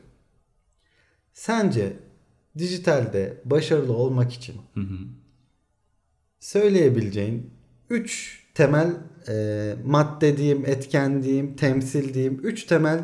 Sence 1.32 1.96
dijitalde 2.58 3.40
başarılı 3.44 3.92
olmak 3.92 4.32
için 4.32 4.54
Hı 4.74 4.80
hı. 4.80 4.98
söyleyebileceğin 6.40 7.50
3 7.90 8.42
temel 8.54 8.90
e, 9.28 9.74
madde 9.86 10.36
diyeyim, 10.36 10.62
etken 10.66 11.22
diyeyim, 11.22 11.56
temsil 11.56 12.14
diyeyim. 12.14 12.40
3 12.42 12.64
temel 12.64 13.00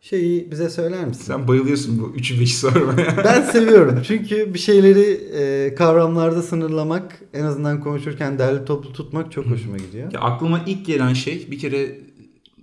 şeyi 0.00 0.50
bize 0.50 0.70
söyler 0.70 1.04
misin? 1.04 1.24
Sen 1.24 1.48
bayılıyorsun 1.48 1.98
bu 2.00 2.16
3'ü 2.16 2.34
5'i 2.34 2.46
sormaya. 2.46 3.16
Ben 3.24 3.42
seviyorum 3.42 4.02
çünkü 4.06 4.54
bir 4.54 4.58
şeyleri 4.58 5.10
e, 5.34 5.74
kavramlarda 5.74 6.42
sınırlamak 6.42 7.20
en 7.32 7.44
azından 7.44 7.80
konuşurken 7.80 8.38
derli 8.38 8.64
toplu 8.64 8.92
tutmak 8.92 9.32
çok 9.32 9.46
hoşuma 9.46 9.76
gidiyor. 9.76 10.12
Ya 10.12 10.20
aklıma 10.20 10.60
ilk 10.66 10.86
gelen 10.86 11.12
şey 11.12 11.50
bir 11.50 11.58
kere 11.58 12.00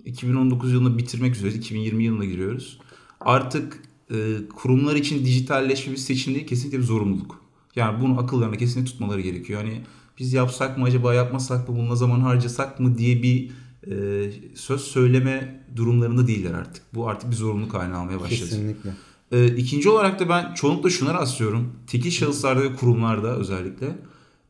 2019 0.04 0.72
yılını 0.72 0.98
bitirmek 0.98 1.36
üzere 1.36 1.52
2020 1.52 2.04
yılına 2.04 2.24
giriyoruz. 2.24 2.78
Artık 3.20 3.78
e, 4.12 4.48
kurumlar 4.56 4.96
için 4.96 5.24
dijitalleşme 5.24 5.92
bir 5.92 5.98
seçim 5.98 6.34
değil 6.34 6.46
kesinlikle 6.46 6.78
bir 6.78 6.84
zorunluluk. 6.84 7.42
Yani 7.76 8.00
bunu 8.02 8.20
akıllarına 8.20 8.56
kesinlikle 8.56 8.92
tutmaları 8.92 9.20
gerekiyor. 9.20 9.60
Hani 9.60 9.82
biz 10.18 10.32
yapsak 10.32 10.78
mı 10.78 10.84
acaba 10.84 11.14
yapmasak 11.14 11.68
mı 11.68 11.76
bununla 11.76 11.96
zaman 11.96 12.20
harcasak 12.20 12.80
mı 12.80 12.98
diye 12.98 13.22
bir 13.22 13.50
e, 13.90 14.30
söz 14.54 14.80
söyleme 14.80 15.64
durumlarında 15.76 16.26
değiller 16.26 16.54
artık. 16.54 16.82
Bu 16.94 17.08
artık 17.08 17.30
bir 17.30 17.36
zorunluluk 17.36 17.74
haline 17.74 17.96
almaya 17.96 18.20
başladı. 18.20 18.40
Kesinlikle. 18.40 18.90
E, 19.32 19.46
ikinci 19.46 19.88
olarak 19.88 20.20
da 20.20 20.28
ben 20.28 20.54
çoğunlukla 20.54 20.90
şuna 20.90 21.14
rastlıyorum. 21.14 21.72
Tekil 21.86 22.10
şahıslarda 22.10 22.62
ve 22.62 22.74
kurumlarda 22.74 23.36
özellikle. 23.36 23.98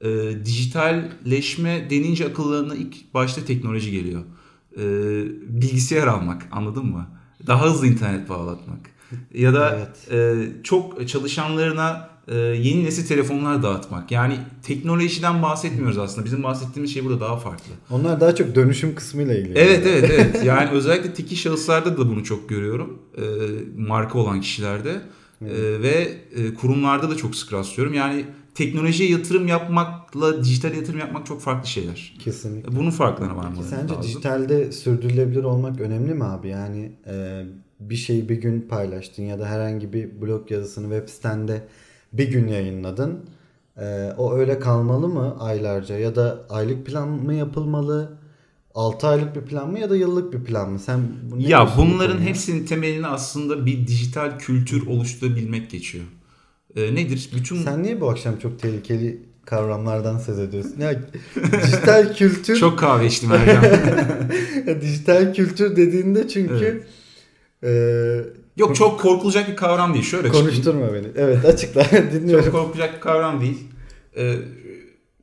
E, 0.01 0.33
dijitalleşme 0.45 1.91
denince 1.91 2.27
akıllarına 2.27 2.75
ilk 2.75 3.15
başta 3.15 3.45
teknoloji 3.45 3.91
geliyor. 3.91 4.23
E, 4.77 4.85
bilgisayar 5.61 6.07
almak 6.07 6.49
anladın 6.53 6.87
mı? 6.87 7.07
Daha 7.47 7.71
hızlı 7.71 7.87
internet 7.87 8.29
bağlatmak. 8.29 8.92
Ya 9.35 9.55
da 9.55 9.77
Evet. 9.77 10.13
e, 10.13 10.49
çok 10.63 11.09
çalışanlarına 11.09 12.09
e, 12.29 12.37
yeni 12.37 12.85
nesil 12.85 13.07
telefonlar 13.07 13.63
dağıtmak. 13.63 14.11
Yani 14.11 14.37
teknolojiden 14.63 15.43
bahsetmiyoruz 15.43 15.99
aslında. 15.99 16.25
Bizim 16.25 16.43
bahsettiğimiz 16.43 16.95
şey 16.95 17.05
burada 17.05 17.21
daha 17.21 17.37
farklı. 17.37 17.73
Onlar 17.91 18.21
daha 18.21 18.35
çok 18.35 18.55
dönüşüm 18.55 18.95
kısmıyla 18.95 19.35
ilgili. 19.35 19.59
Evet 19.59 19.87
evet 19.87 20.11
evet. 20.15 20.45
Yani 20.45 20.71
özellikle 20.71 21.15
tekil 21.15 21.37
şahıslarda 21.37 21.99
da 21.99 22.09
bunu 22.09 22.25
çok 22.25 22.49
görüyorum. 22.49 22.99
Ee, 23.17 23.23
marka 23.79 24.19
olan 24.19 24.41
kişilerde. 24.41 25.01
Ee, 25.43 25.47
ve 25.83 26.09
e, 26.37 26.55
kurumlarda 26.55 27.11
da 27.11 27.17
çok 27.17 27.37
sık 27.37 27.53
rastlıyorum. 27.53 27.95
Yani 27.95 28.25
teknolojiye 28.55 29.11
yatırım 29.11 29.49
yapmakla 29.49 30.45
dijital 30.45 30.75
yatırım 30.75 30.99
yapmak 31.01 31.27
çok 31.27 31.41
farklı 31.41 31.69
şeyler. 31.69 32.15
Kesinlikle. 32.19 32.77
Bunun 32.77 32.91
farklarına 32.91 33.37
varmaları 33.37 33.65
Sence 33.69 33.83
lazım. 33.95 34.03
dijitalde 34.03 34.73
sürdürülebilir 34.73 35.45
olmak 35.45 35.81
önemli 35.81 36.15
mi 36.15 36.25
abi? 36.25 36.49
Yani 36.49 36.93
e, 37.07 37.43
bir 37.91 37.97
şeyi 37.97 38.29
bir 38.29 38.37
gün 38.37 38.61
paylaştın 38.61 39.23
ya 39.23 39.39
da 39.41 39.47
herhangi 39.47 39.93
bir 39.93 40.21
blog 40.21 40.51
yazısını 40.51 40.95
web 40.95 41.09
sitende 41.09 41.63
bir 42.13 42.29
gün 42.31 42.49
yayınladın. 42.49 43.21
E, 43.77 44.13
o 44.19 44.35
öyle 44.35 44.59
kalmalı 44.59 45.09
mı 45.09 45.37
aylarca 45.41 45.99
ya 45.99 46.17
da 46.17 46.39
aylık 46.51 46.87
plan 46.87 47.09
mı 47.09 47.35
yapılmalı? 47.35 48.19
6 48.75 49.07
aylık 49.07 49.37
bir 49.37 49.41
plan 49.41 49.71
mı 49.71 49.79
ya 49.79 49.91
da 49.91 49.97
yıllık 49.97 50.33
bir 50.33 50.45
plan 50.45 50.71
mı? 50.71 50.79
Sen 50.79 51.01
bu 51.31 51.39
ne 51.39 51.49
Ya 51.49 51.67
bu 51.67 51.81
bunların 51.83 52.17
konuya? 52.17 52.29
hepsinin 52.29 52.67
temelini 52.67 53.07
aslında 53.07 53.67
bir 53.67 53.87
dijital 53.87 54.39
kültür 54.39 54.87
oluşturabilmek 54.87 55.71
geçiyor. 55.71 56.05
Ee, 56.77 56.95
nedir? 56.95 57.31
Bütün 57.37 57.57
Sen 57.63 57.83
niye 57.83 58.01
bu 58.01 58.11
akşam 58.11 58.39
çok 58.39 58.59
tehlikeli 58.59 59.23
kavramlardan 59.45 60.19
söz 60.19 60.39
ediyorsun? 60.39 60.81
Ya 60.81 61.01
dijital 61.63 62.15
kültür 62.15 62.57
çok 62.57 62.79
kahve 62.79 63.07
içtim 63.07 63.33
Ercan. 63.33 63.65
dijital 64.81 65.35
kültür 65.35 65.77
dediğinde 65.77 66.29
çünkü 66.29 66.85
Yok 68.57 68.77
çok 68.77 69.01
korkulacak 69.01 69.49
bir 69.49 69.57
kavram 69.57 69.95
değil. 69.95 70.05
Şöyle 70.05 70.29
konuşturma 70.29 70.95
beni. 70.95 71.07
Evet 71.17 71.45
açıkla 71.45 71.85
dinliyorum. 72.13 72.45
Çok 72.45 72.55
korkulacak 72.55 72.95
bir 72.95 73.01
kavram 73.01 73.41
değil. 73.41 73.59
Ee, 74.17 74.35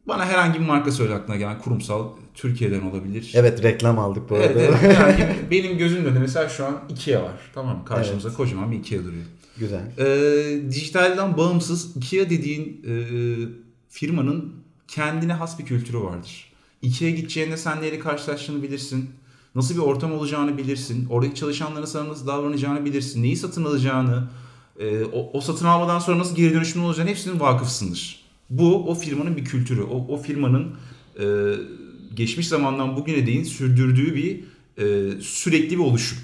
bana 0.07 0.25
herhangi 0.25 0.59
bir 0.59 0.65
marka 0.65 0.91
söyle 0.91 1.13
aklına 1.13 1.37
gelen 1.37 1.59
kurumsal 1.59 2.07
Türkiye'den 2.35 2.81
olabilir. 2.81 3.31
Evet 3.35 3.63
reklam 3.63 3.99
aldık 3.99 4.29
bu 4.29 4.35
arada. 4.35 4.45
Evet, 4.47 4.73
evet. 4.83 4.97
Yani 4.99 5.35
benim 5.51 5.77
gözümün 5.77 6.05
önünde 6.05 6.19
mesela 6.19 6.49
şu 6.49 6.65
an 6.65 6.81
Ikea 6.89 7.23
var. 7.23 7.31
Tamam 7.53 7.77
mı? 7.77 7.85
Karşımızda 7.85 8.33
kocaman 8.33 8.71
bir 8.71 8.77
Ikea 8.79 8.99
duruyor. 9.03 9.23
Güzel. 9.57 9.81
Ee, 9.97 10.71
dijitalden 10.71 11.37
bağımsız 11.37 11.97
Ikea 11.97 12.29
dediğin 12.29 12.85
e, 12.87 12.93
firmanın 13.89 14.53
kendine 14.87 15.33
has 15.33 15.59
bir 15.59 15.65
kültürü 15.65 15.99
vardır. 15.99 16.53
Ikea'ya 16.81 17.15
gideceğinde 17.15 17.57
sen 17.57 17.81
neyle 17.81 17.99
karşılaştığını 17.99 18.63
bilirsin. 18.63 19.09
Nasıl 19.55 19.75
bir 19.75 19.79
ortam 19.79 20.13
olacağını 20.13 20.57
bilirsin. 20.57 21.07
Oradaki 21.09 21.35
çalışanların 21.35 21.85
sana 21.85 22.09
nasıl 22.09 22.27
davranacağını 22.27 22.85
bilirsin. 22.85 23.23
Neyi 23.23 23.37
satın 23.37 23.65
alacağını, 23.65 24.27
e, 24.79 25.03
o, 25.03 25.29
o 25.33 25.41
satın 25.41 25.65
almadan 25.65 25.99
sonra 25.99 26.19
nasıl 26.19 26.35
geri 26.35 26.53
dönüşümün 26.53 26.85
olacağını 26.85 27.09
hepsinin 27.09 27.39
vakıfsındır. 27.39 28.19
Bu 28.49 28.89
o 28.89 28.95
firmanın 28.95 29.37
bir 29.37 29.45
kültürü. 29.45 29.81
O, 29.81 30.05
o 30.13 30.17
firmanın 30.17 30.75
e, 31.19 31.25
geçmiş 32.15 32.47
zamandan 32.47 32.97
bugüne 32.97 33.27
değin 33.27 33.43
sürdürdüğü 33.43 34.15
bir 34.15 34.43
e, 34.77 35.21
sürekli 35.21 35.71
bir 35.71 35.83
oluşum. 35.83 36.17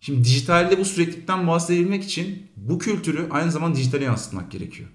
Şimdi 0.00 0.24
dijitalde 0.24 0.78
bu 0.78 0.84
süreklilikten 0.84 1.46
bahsedebilmek 1.46 2.04
için 2.04 2.46
bu 2.56 2.78
kültürü 2.78 3.26
aynı 3.30 3.52
zamanda 3.52 3.76
dijitale 3.76 4.04
yansıtmak 4.04 4.50
gerekiyor. 4.50 4.88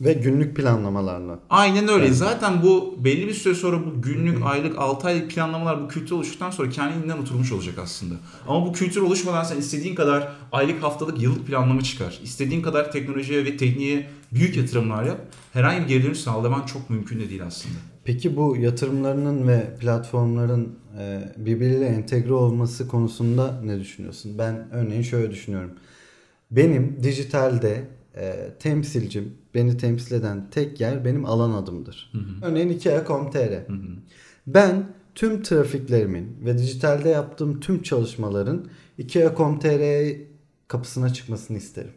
Ve 0.00 0.12
günlük 0.12 0.56
planlamalarla. 0.56 1.38
Aynen 1.50 1.88
öyle. 1.88 2.12
Zaten 2.12 2.62
bu 2.62 2.94
belli 3.04 3.28
bir 3.28 3.34
süre 3.34 3.54
sonra 3.54 3.86
bu 3.86 4.02
günlük, 4.02 4.46
aylık, 4.46 4.78
6 4.78 5.06
aylık 5.06 5.30
planlamalar 5.30 5.82
bu 5.82 5.88
kültür 5.88 6.12
oluştuktan 6.12 6.50
sonra 6.50 6.70
kendinden 6.70 7.18
oturmuş 7.18 7.52
olacak 7.52 7.74
aslında. 7.82 8.14
Ama 8.48 8.66
bu 8.66 8.72
kültür 8.72 9.00
oluşmadan 9.00 9.44
sen 9.44 9.58
istediğin 9.58 9.94
kadar 9.94 10.32
aylık, 10.52 10.82
haftalık, 10.82 11.22
yıllık 11.22 11.46
planlama 11.46 11.82
çıkar. 11.82 12.20
İstediğin 12.22 12.62
kadar 12.62 12.92
teknolojiye 12.92 13.44
ve 13.44 13.56
tekniğe 13.56 14.06
büyük 14.32 14.56
yatırımlar 14.56 15.04
yap. 15.04 15.20
Herhangi 15.52 15.82
bir 15.82 15.88
geri 15.88 16.04
dönüş 16.04 16.18
sağlaman 16.18 16.66
çok 16.66 16.90
mümkün 16.90 17.20
de 17.20 17.30
değil 17.30 17.46
aslında. 17.46 17.74
Peki 18.04 18.36
bu 18.36 18.56
yatırımlarının 18.56 19.48
ve 19.48 19.76
platformların 19.80 20.78
e, 20.98 21.34
birbiriyle 21.36 21.86
entegre 21.86 22.32
olması 22.32 22.88
konusunda 22.88 23.60
ne 23.64 23.80
düşünüyorsun? 23.80 24.38
Ben 24.38 24.68
örneğin 24.72 25.02
şöyle 25.02 25.30
düşünüyorum. 25.30 25.70
Benim 26.50 26.98
dijitalde 27.02 27.84
e, 28.16 28.54
temsilcim, 28.58 29.34
beni 29.54 29.76
temsil 29.76 30.14
eden 30.14 30.50
tek 30.50 30.80
yer 30.80 31.04
benim 31.04 31.24
alan 31.24 31.50
adımdır. 31.50 32.12
Örneğin 32.42 32.68
Ikea.com.tr. 32.68 33.66
Ben 34.46 34.86
tüm 35.14 35.42
trafiklerimin 35.42 36.36
ve 36.44 36.58
dijitalde 36.58 37.08
yaptığım 37.08 37.60
tüm 37.60 37.82
çalışmaların 37.82 38.66
Ikea.com.tr 38.98 40.16
kapısına 40.68 41.12
çıkmasını 41.12 41.56
isterim. 41.56 41.92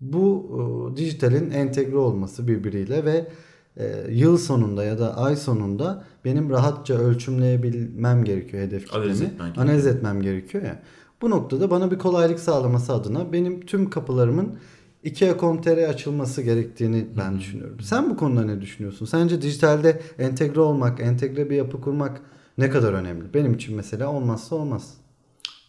Bu 0.00 0.50
e, 0.92 0.96
dijitalin 0.96 1.50
entegre 1.50 1.96
olması 1.96 2.48
birbiriyle 2.48 3.04
ve 3.04 3.28
e, 3.76 4.06
yıl 4.10 4.38
sonunda 4.38 4.84
ya 4.84 4.98
da 4.98 5.16
ay 5.16 5.36
sonunda 5.36 6.04
benim 6.24 6.50
rahatça 6.50 6.94
ölçümleyebilmem 6.94 8.24
gerekiyor 8.24 8.62
hedef 8.62 8.94
Analiz 8.94 9.20
kitlemi. 9.20 9.32
etmen. 9.34 9.62
Analiz 9.62 9.86
etmem 9.86 10.22
gerekiyor 10.22 10.64
ya. 10.64 10.82
Bu 11.22 11.30
noktada 11.30 11.70
bana 11.70 11.90
bir 11.90 11.98
kolaylık 11.98 12.40
sağlaması 12.40 12.92
adına 12.92 13.32
benim 13.32 13.60
tüm 13.60 13.90
kapılarımın 13.90 14.58
Ikea.com.tr 15.06 15.88
açılması 15.88 16.42
gerektiğini 16.42 17.06
ben 17.16 17.38
düşünüyorum. 17.38 17.80
Sen 17.80 18.10
bu 18.10 18.16
konuda 18.16 18.44
ne 18.44 18.60
düşünüyorsun? 18.60 19.06
Sence 19.06 19.42
dijitalde 19.42 20.02
entegre 20.18 20.60
olmak, 20.60 21.00
entegre 21.00 21.50
bir 21.50 21.56
yapı 21.56 21.80
kurmak 21.80 22.22
ne 22.58 22.70
kadar 22.70 22.92
önemli? 22.92 23.34
Benim 23.34 23.54
için 23.54 23.76
mesela 23.76 24.12
olmazsa 24.12 24.56
olmaz. 24.56 24.94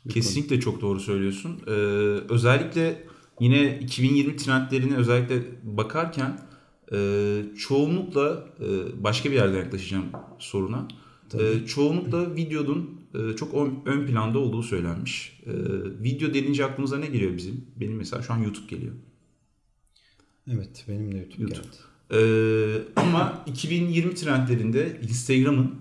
Kesinlikle 0.10 0.60
çok 0.60 0.82
doğru 0.82 1.00
söylüyorsun. 1.00 1.62
Ee, 1.68 1.72
özellikle 2.30 3.04
yine 3.40 3.80
2020 3.80 4.36
trendlerine 4.36 4.96
özellikle 4.96 5.36
bakarken 5.64 6.40
e, 6.94 6.98
çoğunlukla 7.58 8.46
e, 8.60 9.04
başka 9.04 9.32
bir 9.32 9.36
yerden 9.36 9.58
yaklaşacağım 9.58 10.06
soruna. 10.40 10.88
E, 11.34 11.66
çoğunlukla 11.66 12.36
videonun 12.36 13.02
e, 13.16 13.36
çok 13.36 13.54
ön, 13.54 13.80
ön 13.86 14.06
planda 14.06 14.40
olduğu 14.40 14.64
söylenmiş. 14.64 15.40
E, 15.46 15.52
video 16.04 16.34
denince 16.34 16.66
aklımıza 16.66 16.98
ne 16.98 17.08
geliyor 17.08 17.38
bizim? 17.38 17.66
Benim 17.76 17.98
mesela 17.98 18.22
şu 18.22 18.34
an 18.34 18.38
YouTube 18.38 18.68
geliyor. 18.68 18.94
Evet, 20.54 20.86
benim 20.88 21.12
de 21.12 21.18
YouTube, 21.18 21.42
YouTube. 21.42 21.62
geldi. 21.62 21.78
Ee, 22.12 23.02
ama 23.02 23.44
2020 23.48 24.16
trendlerinde 24.16 25.02
Instagram'ın 25.10 25.76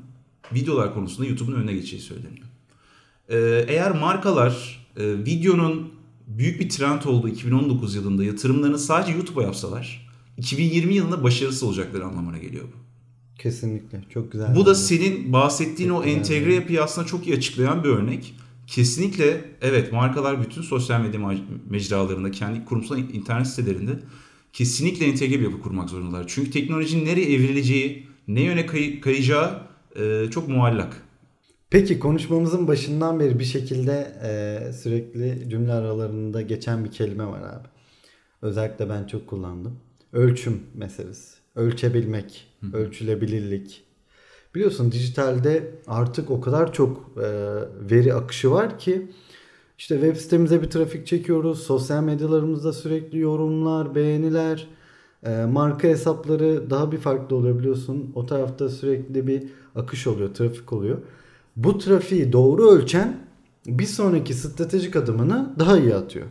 videolar 0.55 0.95
konusunda 0.95 1.29
YouTube'un 1.29 1.57
önüne 1.57 1.73
geçeceği 1.73 2.03
söyleniyor. 2.03 2.47
Ee, 3.29 3.65
eğer 3.69 3.91
markalar 3.91 4.87
e, 4.97 5.19
videonun 5.25 5.93
büyük 6.27 6.61
bir 6.61 6.69
trend 6.69 7.03
olduğu 7.03 7.29
2019 7.29 7.95
yılında 7.95 8.25
yatırımlarını 8.25 8.79
sadece 8.79 9.13
YouTube'a 9.13 9.43
yapsalar 9.43 10.09
2020 10.37 10.95
yılında 10.95 11.23
başarısız 11.23 11.63
olacakları 11.63 12.05
anlamına 12.05 12.39
geliyor 12.39 12.65
bu. 12.65 12.87
Kesinlikle. 13.43 14.05
Çok 14.15 14.33
güzel. 14.33 14.57
Bu 14.57 14.67
da 14.67 14.75
senin 14.75 15.33
bahsettiğin 15.33 15.89
Çok 15.89 16.01
o 16.01 16.05
entegre 16.05 16.55
yapıyı 16.55 16.83
aslında 16.83 17.07
çok 17.07 17.27
iyi 17.27 17.37
açıklayan 17.37 17.85
bir 17.85 17.89
örnek. 17.89 18.35
Kesinlikle 18.67 19.45
evet 19.61 19.93
markalar 19.93 20.43
bütün 20.43 20.63
sosyal 20.63 21.01
medya 21.01 21.21
mecralarında, 21.71 22.31
kendi 22.31 22.65
kurumsal 22.65 22.99
internet 22.99 23.47
sitelerinde 23.47 23.99
kesinlikle 24.53 25.07
entegre 25.07 25.39
bir 25.41 25.45
yapı 25.45 25.61
kurmak 25.61 25.91
zorundalar. 25.91 26.25
Çünkü 26.29 26.51
teknolojinin 26.51 27.05
nereye 27.07 27.35
evrileceği, 27.35 28.07
ne 28.29 28.41
yöne 28.41 28.67
kay- 28.67 29.01
kayacağı 29.01 29.63
e, 29.97 30.27
çok 30.31 30.49
muallak. 30.49 31.03
Peki 31.71 31.99
konuşmamızın 31.99 32.69
başından 32.69 33.21
beri 33.21 33.39
bir 33.39 33.45
şekilde 33.45 34.13
e, 34.23 34.73
sürekli 34.73 35.51
cümle 35.51 35.73
aralarında 35.73 36.43
geçen 36.43 36.85
bir 36.85 36.91
kelime 36.91 37.27
var 37.27 37.41
abi. 37.41 37.69
Özellikle 38.43 38.89
ben 38.89 39.07
çok 39.07 39.27
kullandım. 39.27 39.79
Ölçüm 40.13 40.63
meselesi. 40.75 41.37
Ölçebilmek, 41.55 42.47
ölçülebilirlik. 42.73 43.83
Biliyorsun 44.55 44.93
dijitalde 44.93 45.75
artık 45.87 46.31
o 46.31 46.41
kadar 46.41 46.73
çok 46.73 47.13
e, 47.17 47.29
veri 47.91 48.15
akışı 48.15 48.51
var 48.51 48.79
ki 48.79 49.07
işte 49.79 49.95
web 49.95 50.17
sitemize 50.17 50.63
bir 50.63 50.71
trafik 50.71 51.07
çekiyoruz. 51.07 51.63
Sosyal 51.63 52.03
medyalarımızda 52.03 52.73
sürekli 52.73 53.19
yorumlar, 53.19 53.95
beğeniler, 53.95 54.69
e, 55.23 55.45
marka 55.45 55.89
hesapları 55.89 56.71
daha 56.71 56.93
bir 56.93 56.99
farklı 56.99 57.37
oluyor 57.37 57.59
biliyorsun. 57.59 58.13
O 58.15 58.27
tarafta 58.27 58.69
sürekli 58.69 59.27
bir 59.27 59.43
akış 59.75 60.07
oluyor, 60.07 60.35
trafik 60.35 60.73
oluyor. 60.73 60.99
Bu 61.57 61.79
trafiği 61.79 62.33
doğru 62.33 62.71
ölçen 62.71 63.27
bir 63.67 63.85
sonraki 63.87 64.35
stratejik 64.35 64.97
adımını 64.97 65.55
daha 65.59 65.79
iyi 65.79 65.95
atıyor. 65.95 66.27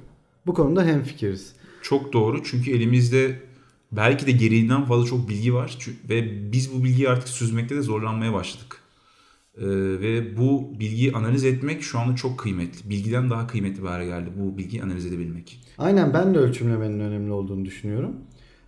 Bu 0.46 0.54
konuda 0.54 0.84
hemfikiriz. 0.84 1.54
Çok 1.82 2.14
doğru 2.14 2.44
çünkü 2.44 2.72
elimizde 2.72 3.40
belki 3.92 4.28
de 4.28 4.32
gereğinden 4.32 4.86
fazla 4.86 5.06
çok 5.06 5.30
bilgi 5.30 5.54
var 5.54 5.78
ve 6.10 6.52
biz 6.52 6.74
bu 6.74 6.84
bilgiyi 6.84 7.10
artık 7.10 7.28
süzmekte 7.28 7.76
de 7.76 7.82
zorlanmaya 7.82 8.34
başladık. 8.34 8.85
Ee, 9.58 9.66
ve 10.02 10.38
bu 10.38 10.80
bilgiyi 10.80 11.14
analiz 11.14 11.46
etmek 11.46 11.82
şu 11.84 12.00
anda 12.00 12.16
çok 12.16 12.40
kıymetli. 12.40 12.90
Bilgiden 12.90 13.30
daha 13.30 13.48
kıymetli 13.48 13.84
bir 13.84 13.88
hale 13.88 14.06
geldi 14.06 14.30
bu 14.40 14.58
bilgiyi 14.58 14.84
analiz 14.84 15.06
edebilmek. 15.06 15.62
Aynen 15.78 16.14
ben 16.14 16.36
de 16.36 16.40
ölçümlemenin 16.40 17.00
önemli 17.00 17.32
olduğunu 17.32 17.66
düşünüyorum. 17.66 18.12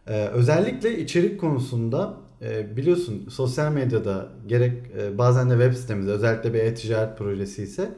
Ee, 0.08 0.28
özellikle 0.28 1.00
içerik 1.00 1.40
konusunda 1.40 2.18
e, 2.42 2.78
biliyorsun 2.78 3.30
sosyal 3.30 3.72
medyada 3.72 4.30
gerek 4.48 4.74
e, 5.02 5.18
bazen 5.18 5.50
de 5.50 5.54
web 5.54 5.74
sitemizde 5.74 6.12
özellikle 6.12 6.54
bir 6.54 6.60
e-ticaret 6.60 7.18
projesi 7.18 7.64
ise 7.64 7.90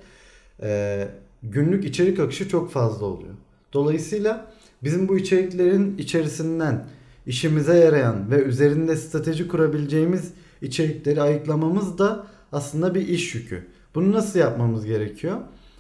e, 0.62 1.08
günlük 1.44 1.86
içerik 1.86 2.20
akışı 2.20 2.50
çok 2.50 2.72
fazla 2.72 3.06
oluyor. 3.06 3.34
Dolayısıyla 3.74 4.52
bizim 4.84 5.08
bu 5.08 5.18
içeriklerin 5.18 5.98
içerisinden 5.98 6.86
işimize 7.26 7.78
yarayan 7.78 8.32
ve 8.32 8.44
üzerinde 8.44 8.96
strateji 8.96 9.48
kurabileceğimiz 9.48 10.34
içerikleri 10.62 11.22
ayıklamamız 11.22 11.98
da 11.98 12.28
aslında 12.52 12.96
bir 12.96 13.08
iş 13.08 13.36
yükü. 13.36 13.68
Bunu 13.96 14.12
nasıl 14.12 14.40
yapmamız 14.40 14.86
gerekiyor? 14.86 15.38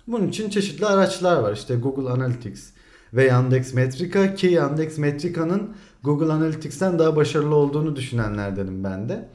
Bunun 0.08 0.28
için 0.28 0.50
çeşitli 0.50 0.86
araçlar 0.86 1.42
var. 1.42 1.54
İşte 1.54 1.76
Google 1.76 2.10
Analytics 2.10 2.70
ve 3.14 3.24
Yandex 3.24 3.74
Metrika 3.74 4.36
ki 4.36 4.48
Yandex 4.48 4.98
Metrika'nın 4.98 5.76
Google 6.04 6.34
Analytics'ten 6.34 7.00
daha 7.00 7.16
başarılı 7.16 7.56
olduğunu 7.56 7.96
düşünenlerdenim 7.96 8.84
ben 8.84 9.10
de. 9.10 9.30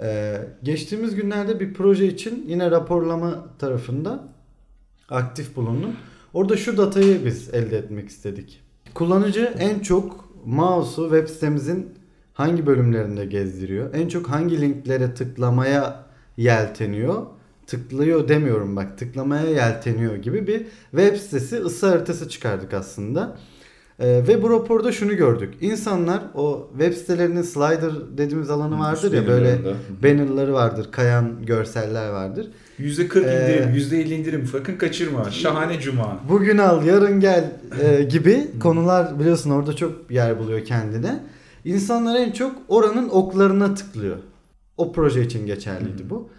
Ee, 0.00 0.40
geçtiğimiz 0.62 1.14
günlerde 1.14 1.60
bir 1.60 1.74
proje 1.74 2.06
için 2.06 2.44
yine 2.48 2.70
raporlama 2.70 3.46
tarafında 3.58 4.28
aktif 5.10 5.56
bulundum. 5.56 5.90
Orada 6.34 6.56
şu 6.56 6.76
datayı 6.76 7.24
biz 7.24 7.54
elde 7.54 7.78
etmek 7.78 8.08
istedik. 8.08 8.60
Kullanıcı 8.94 9.54
en 9.58 9.78
çok 9.78 10.28
mouse'u 10.44 11.10
web 11.10 11.28
sitemizin 11.28 11.94
hangi 12.32 12.66
bölümlerinde 12.66 13.26
gezdiriyor? 13.26 13.94
En 13.94 14.08
çok 14.08 14.28
hangi 14.28 14.60
linklere 14.60 15.14
tıklamaya 15.14 16.07
yelteniyor? 16.38 17.22
Tıklıyor 17.66 18.28
demiyorum 18.28 18.76
bak 18.76 18.98
tıklamaya 18.98 19.46
yelteniyor 19.46 20.16
gibi 20.16 20.46
bir 20.46 20.66
web 20.90 21.16
sitesi 21.16 21.56
ısı 21.56 21.86
haritası 21.88 22.28
çıkardık 22.28 22.74
aslında. 22.74 23.36
Ee, 24.00 24.06
ve 24.28 24.42
bu 24.42 24.50
raporda 24.50 24.92
şunu 24.92 25.16
gördük. 25.16 25.54
İnsanlar 25.60 26.20
o 26.34 26.68
web 26.78 26.94
sitelerinin 26.94 27.42
slider 27.42 27.92
dediğimiz 28.18 28.50
alanı 28.50 28.78
vardır 28.78 29.12
ya 29.12 29.26
böyle 29.26 29.58
bannerları 30.02 30.52
vardır, 30.52 30.88
kayan 30.90 31.46
görseller 31.46 32.08
vardır. 32.08 32.48
%40 32.78 33.18
Ee, 33.18 33.64
indirim, 33.64 33.74
%50 33.74 34.14
indirim. 34.14 34.46
Sakın 34.46 34.76
kaçırma. 34.76 35.30
Şahane 35.30 35.80
cuma. 35.80 36.20
Bugün 36.28 36.58
al, 36.58 36.86
yarın 36.86 37.20
gel 37.20 37.52
e, 37.82 38.02
gibi 38.02 38.46
konular 38.60 39.20
biliyorsun 39.20 39.50
orada 39.50 39.76
çok 39.76 40.10
yer 40.10 40.38
buluyor 40.38 40.64
kendine. 40.64 41.20
İnsanlar 41.64 42.16
en 42.16 42.32
çok 42.32 42.52
oranın 42.68 43.08
oklarına 43.08 43.74
tıklıyor. 43.74 44.16
O 44.78 44.92
proje 44.92 45.22
için 45.22 45.46
geçerliydi 45.46 46.10
bu. 46.10 46.30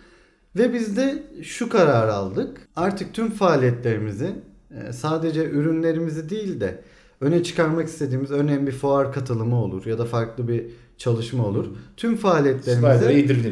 Ve 0.56 0.74
biz 0.74 0.98
de 0.98 1.24
şu 1.44 1.70
kararı 1.70 2.14
aldık. 2.14 2.68
Artık 2.76 3.14
tüm 3.14 3.32
faaliyetlerimizi 3.32 4.36
e, 4.72 4.94
sadece 4.94 5.50
ürünlerimizi 5.50 6.30
değil 6.30 6.60
de 6.60 6.82
öne 7.22 7.44
çıkarmak 7.44 7.88
istediğimiz 7.88 8.32
örneğin 8.32 8.68
bir 8.68 8.72
fuar 8.72 9.14
katılımı 9.14 9.64
olur 9.64 9.86
ya 9.86 9.98
da 9.98 10.06
farklı 10.06 10.48
bir 10.48 10.66
çalışma 10.98 11.46
olur. 11.46 11.66
Tüm 11.98 12.18
faaliyetlerimizi 12.18 12.84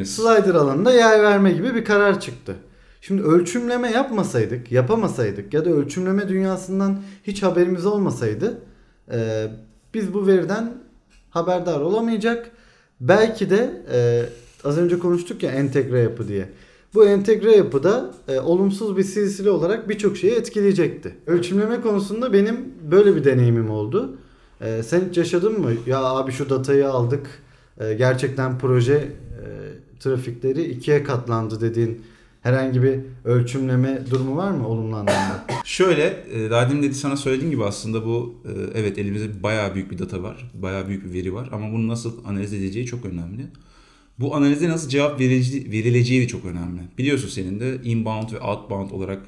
slider 0.05 0.55
alanında 0.55 0.93
yer 0.93 1.23
verme 1.23 1.51
gibi 1.51 1.75
bir 1.75 1.85
karar 1.85 2.19
çıktı. 2.19 2.55
Şimdi 3.01 3.21
ölçümleme 3.21 3.91
yapmasaydık, 3.91 4.71
yapamasaydık 4.71 5.53
ya 5.53 5.65
da 5.65 5.69
ölçümleme 5.69 6.29
dünyasından 6.29 6.99
hiç 7.23 7.43
haberimiz 7.43 7.85
olmasaydı 7.85 8.61
e, 9.11 9.47
biz 9.93 10.13
bu 10.13 10.27
veriden 10.27 10.73
haberdar 11.29 11.79
olamayacak. 11.79 12.51
Belki 12.99 13.49
de 13.49 13.83
e, 13.93 14.25
az 14.63 14.77
önce 14.77 14.99
konuştuk 14.99 15.43
ya 15.43 15.51
entegre 15.51 15.99
yapı 15.99 16.27
diye. 16.27 16.49
Bu 16.93 17.05
entegre 17.05 17.55
yapıda 17.55 18.13
e, 18.27 18.39
olumsuz 18.39 18.97
bir 18.97 19.03
silsile 19.03 19.49
olarak 19.49 19.89
birçok 19.89 20.17
şeyi 20.17 20.33
etkileyecekti. 20.33 21.15
Ölçümleme 21.27 21.81
konusunda 21.81 22.33
benim 22.33 22.73
böyle 22.91 23.15
bir 23.15 23.23
deneyimim 23.23 23.69
oldu. 23.69 24.17
E, 24.61 24.83
sen 24.83 25.01
hiç 25.09 25.17
yaşadın 25.17 25.59
mı? 25.59 25.71
Ya 25.87 26.03
abi 26.03 26.31
şu 26.31 26.49
datayı 26.49 26.89
aldık. 26.89 27.27
E, 27.79 27.93
gerçekten 27.93 28.59
proje 28.59 28.93
e, 28.93 29.07
trafikleri 29.99 30.63
ikiye 30.63 31.03
katlandı 31.03 31.61
dediğin 31.61 32.01
herhangi 32.41 32.83
bir 32.83 32.99
ölçümleme 33.25 34.03
durumu 34.11 34.37
var 34.37 34.51
mı 34.51 34.67
olumlu? 34.67 35.05
Şöyle, 35.65 36.23
e, 36.31 36.49
daha 36.49 36.69
demin 36.69 36.83
dedi 36.83 36.95
sana 36.95 37.17
söylediğim 37.17 37.51
gibi 37.51 37.63
aslında 37.63 38.05
bu 38.05 38.35
e, 38.45 38.79
evet 38.79 38.97
elimizde 38.97 39.43
bayağı 39.43 39.75
büyük 39.75 39.91
bir 39.91 39.99
data 39.99 40.23
var. 40.23 40.51
Bayağı 40.53 40.87
büyük 40.87 41.05
bir 41.05 41.13
veri 41.13 41.33
var 41.33 41.49
ama 41.51 41.71
bunu 41.73 41.87
nasıl 41.87 42.25
analiz 42.25 42.53
edeceği 42.53 42.85
çok 42.85 43.05
önemli. 43.05 43.45
Bu 44.19 44.35
analize 44.35 44.69
nasıl 44.69 44.89
cevap 44.89 45.19
verici, 45.19 45.71
verileceği 45.71 46.21
de 46.21 46.27
çok 46.27 46.45
önemli. 46.45 46.81
Biliyorsun 46.97 47.27
senin 47.27 47.59
de 47.59 47.77
inbound 47.83 48.31
ve 48.31 48.39
outbound 48.39 48.91
olarak 48.91 49.21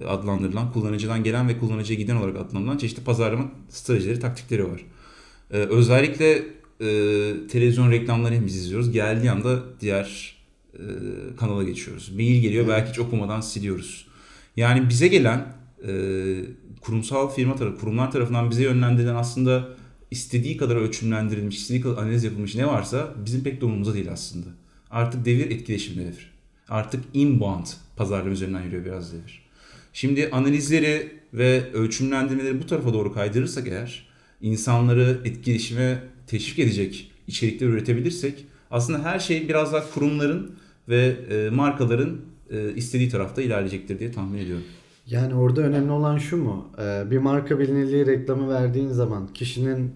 e, 0.00 0.04
adlandırılan, 0.04 0.72
kullanıcıdan 0.72 1.24
gelen 1.24 1.48
ve 1.48 1.58
kullanıcıya 1.58 1.98
giden 1.98 2.16
olarak 2.16 2.36
adlandırılan 2.36 2.78
çeşitli 2.78 3.04
pazarlama 3.04 3.52
stratejileri, 3.68 4.20
taktikleri 4.20 4.64
var. 4.64 4.80
Ee, 5.50 5.56
özellikle 5.56 6.32
e, 6.80 6.86
televizyon 7.50 7.90
reklamlarını 7.90 8.46
biz 8.46 8.56
izliyoruz. 8.56 8.90
Geldiği 8.90 9.30
anda 9.30 9.80
diğer 9.80 10.36
e, 10.74 10.82
kanala 11.36 11.62
geçiyoruz. 11.62 12.12
Mail 12.14 12.40
geliyor 12.40 12.68
belki 12.68 12.90
hiç 12.90 12.98
okumadan 12.98 13.40
siliyoruz. 13.40 14.06
Yani 14.56 14.88
bize 14.88 15.08
gelen 15.08 15.46
e, 15.86 15.92
kurumsal 16.80 17.30
firma 17.30 17.56
tarafı, 17.56 17.78
kurumlar 17.78 18.10
tarafından 18.10 18.50
bize 18.50 18.62
yönlendirilen 18.62 19.14
aslında 19.14 19.68
istediği 20.10 20.56
kadar 20.56 20.76
ölçümlendirilmiş, 20.76 21.56
istediği 21.56 21.80
kadar 21.80 22.02
analiz 22.02 22.24
yapılmış 22.24 22.54
ne 22.54 22.66
varsa 22.66 23.14
bizim 23.24 23.42
pek 23.42 23.60
de 23.60 23.64
umurumuzda 23.64 23.94
değil 23.94 24.12
aslında. 24.12 24.46
Artık 24.90 25.24
devir 25.24 25.50
etkileşim 25.50 25.96
devir. 25.96 26.30
Artık 26.68 27.04
inbound 27.14 27.66
pazarlama 27.96 28.30
üzerinden 28.30 28.62
yürüyor 28.62 28.84
biraz 28.84 29.12
devir. 29.12 29.42
Şimdi 29.92 30.28
analizleri 30.32 31.12
ve 31.34 31.72
ölçümlendirmeleri 31.72 32.62
bu 32.62 32.66
tarafa 32.66 32.92
doğru 32.92 33.12
kaydırırsak 33.12 33.68
eğer 33.68 34.06
insanları 34.40 35.20
etkileşime 35.24 36.02
teşvik 36.26 36.58
edecek 36.58 37.12
içerikler 37.26 37.66
üretebilirsek 37.66 38.44
aslında 38.70 39.04
her 39.04 39.18
şey 39.18 39.48
biraz 39.48 39.72
daha 39.72 39.90
kurumların 39.90 40.54
ve 40.88 41.16
e, 41.30 41.50
markaların 41.50 42.20
e, 42.50 42.74
istediği 42.74 43.08
tarafta 43.08 43.42
ilerleyecektir 43.42 43.98
diye 43.98 44.12
tahmin 44.12 44.38
ediyorum. 44.38 44.64
Yani 45.10 45.34
orada 45.34 45.60
önemli 45.60 45.92
olan 45.92 46.18
şu 46.18 46.36
mu? 46.36 46.68
Ee, 46.78 47.10
bir 47.10 47.18
marka 47.18 47.58
bilinirliği 47.58 48.06
reklamı 48.06 48.48
verdiğin 48.48 48.88
zaman 48.88 49.32
kişinin 49.34 49.90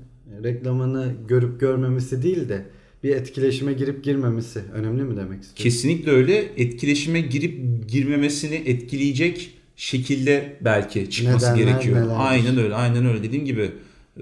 reklamını 0.44 1.12
görüp 1.29 1.61
görmemesi 1.61 2.22
değil 2.22 2.48
de 2.48 2.64
bir 3.05 3.16
etkileşime 3.16 3.72
girip 3.72 4.05
girmemesi 4.05 4.62
önemli 4.72 5.03
mi 5.03 5.16
demek 5.16 5.42
istiyorsun? 5.42 5.55
Kesinlikle 5.55 6.11
öyle. 6.11 6.37
Etkileşime 6.57 7.20
girip 7.20 7.61
girmemesini 7.88 8.55
etkileyecek 8.55 9.50
şekilde 9.77 10.57
belki 10.61 11.11
çıkması 11.11 11.46
Nedenler 11.46 11.64
gerekiyor. 11.64 11.96
nelerdir? 11.96 12.14
Aynen 12.18 12.59
öyle. 12.59 12.74
Aynen 12.74 13.07
öyle. 13.07 13.22
Dediğim 13.22 13.44
gibi 13.44 13.70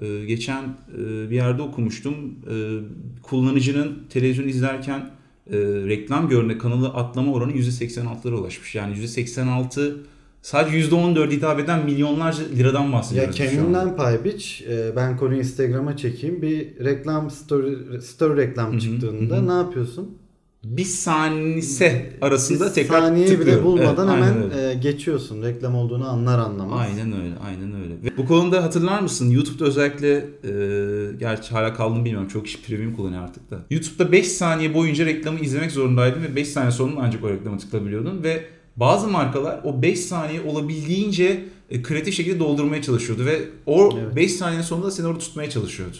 e, 0.01 0.25
geçen 0.25 0.63
e, 0.97 1.29
bir 1.29 1.35
yerde 1.35 1.61
okumuştum. 1.61 2.15
E, 2.49 2.55
Kullanıcının 3.23 4.03
televizyon 4.09 4.47
izlerken 4.47 5.09
reklam 5.87 6.29
görme 6.29 6.57
kanalı 6.57 6.87
atlama 6.87 7.33
oranı 7.33 7.51
%86'lara 7.51 8.33
ulaşmış. 8.33 8.75
Yani 8.75 8.95
%86 8.97 9.93
sadece 10.43 10.77
%14 10.79 11.31
hitap 11.31 11.59
eden 11.59 11.85
milyonlarca 11.85 12.43
liradan 12.57 12.83
Ya 12.85 12.91
bahsediyoruz. 12.93 13.41
anda. 13.41 13.49
kendinden 13.51 13.95
pay 13.95 14.23
biç. 14.23 14.63
Ee, 14.69 14.95
Ben 14.95 15.17
konuyu 15.17 15.39
Instagram'a 15.39 15.97
çekeyim. 15.97 16.41
Bir 16.41 16.85
reklam 16.85 17.29
story, 17.31 18.01
story 18.01 18.37
reklam 18.41 18.73
hı, 18.73 18.79
çıktığında 18.79 19.35
hı 19.35 19.39
hı. 19.39 19.47
ne 19.47 19.53
yapıyorsun? 19.53 20.17
Bir 20.63 20.83
saniyese 20.85 22.13
arasında 22.21 22.65
Bir 22.65 22.73
tekrar 22.73 22.99
saniye 23.01 23.25
bile 23.25 23.35
tıklıyorum. 23.35 23.65
bulmadan 23.65 24.07
Evet, 24.07 24.23
hemen 24.25 24.43
öyle. 24.43 24.69
e, 24.69 24.73
geçiyorsun. 24.73 25.43
Reklam 25.43 25.75
olduğunu 25.75 26.09
anlar 26.09 26.39
anlamaz. 26.39 26.87
Aynen 26.89 27.13
öyle, 27.21 27.33
aynen 27.45 27.73
öyle. 27.83 27.93
Ve 28.03 28.17
bu 28.17 28.25
konuda 28.25 28.63
hatırlar 28.63 28.99
mısın? 29.01 29.29
YouTube'da 29.29 29.65
özellikle, 29.65 30.15
e, 30.17 30.51
gerçi 31.19 31.51
hala 31.51 31.73
kaldı 31.73 31.95
mı 31.99 32.05
bilmiyorum. 32.05 32.27
Çok 32.27 32.45
kişi 32.45 32.61
premium 32.61 32.95
kullanıyor 32.95 33.23
artık 33.23 33.51
da. 33.51 33.59
YouTube'da 33.69 34.11
5 34.11 34.27
saniye 34.27 34.73
boyunca 34.73 35.05
reklamı 35.05 35.39
izlemek 35.39 35.71
zorundaydın 35.71 36.23
ve 36.23 36.35
5 36.35 36.47
saniye 36.47 36.71
sonra 36.71 36.91
ancak 36.99 37.23
o 37.23 37.29
reklama 37.29 37.57
tıklayabiliyordun 37.57 38.23
ve 38.23 38.43
bazı 38.75 39.07
markalar 39.07 39.61
o 39.63 39.81
5 39.81 39.99
saniye 39.99 40.41
olabildiğince 40.41 41.45
e, 41.69 41.81
kreatif 41.81 42.13
şekilde 42.13 42.39
doldurmaya 42.39 42.81
çalışıyordu 42.81 43.25
ve 43.25 43.41
o 43.65 43.89
Evet. 44.03 44.15
5 44.15 44.33
saniyenin 44.33 44.63
sonunda 44.63 44.91
seni 44.91 45.07
orada 45.07 45.19
tutmaya 45.19 45.49
çalışıyordu. 45.49 45.97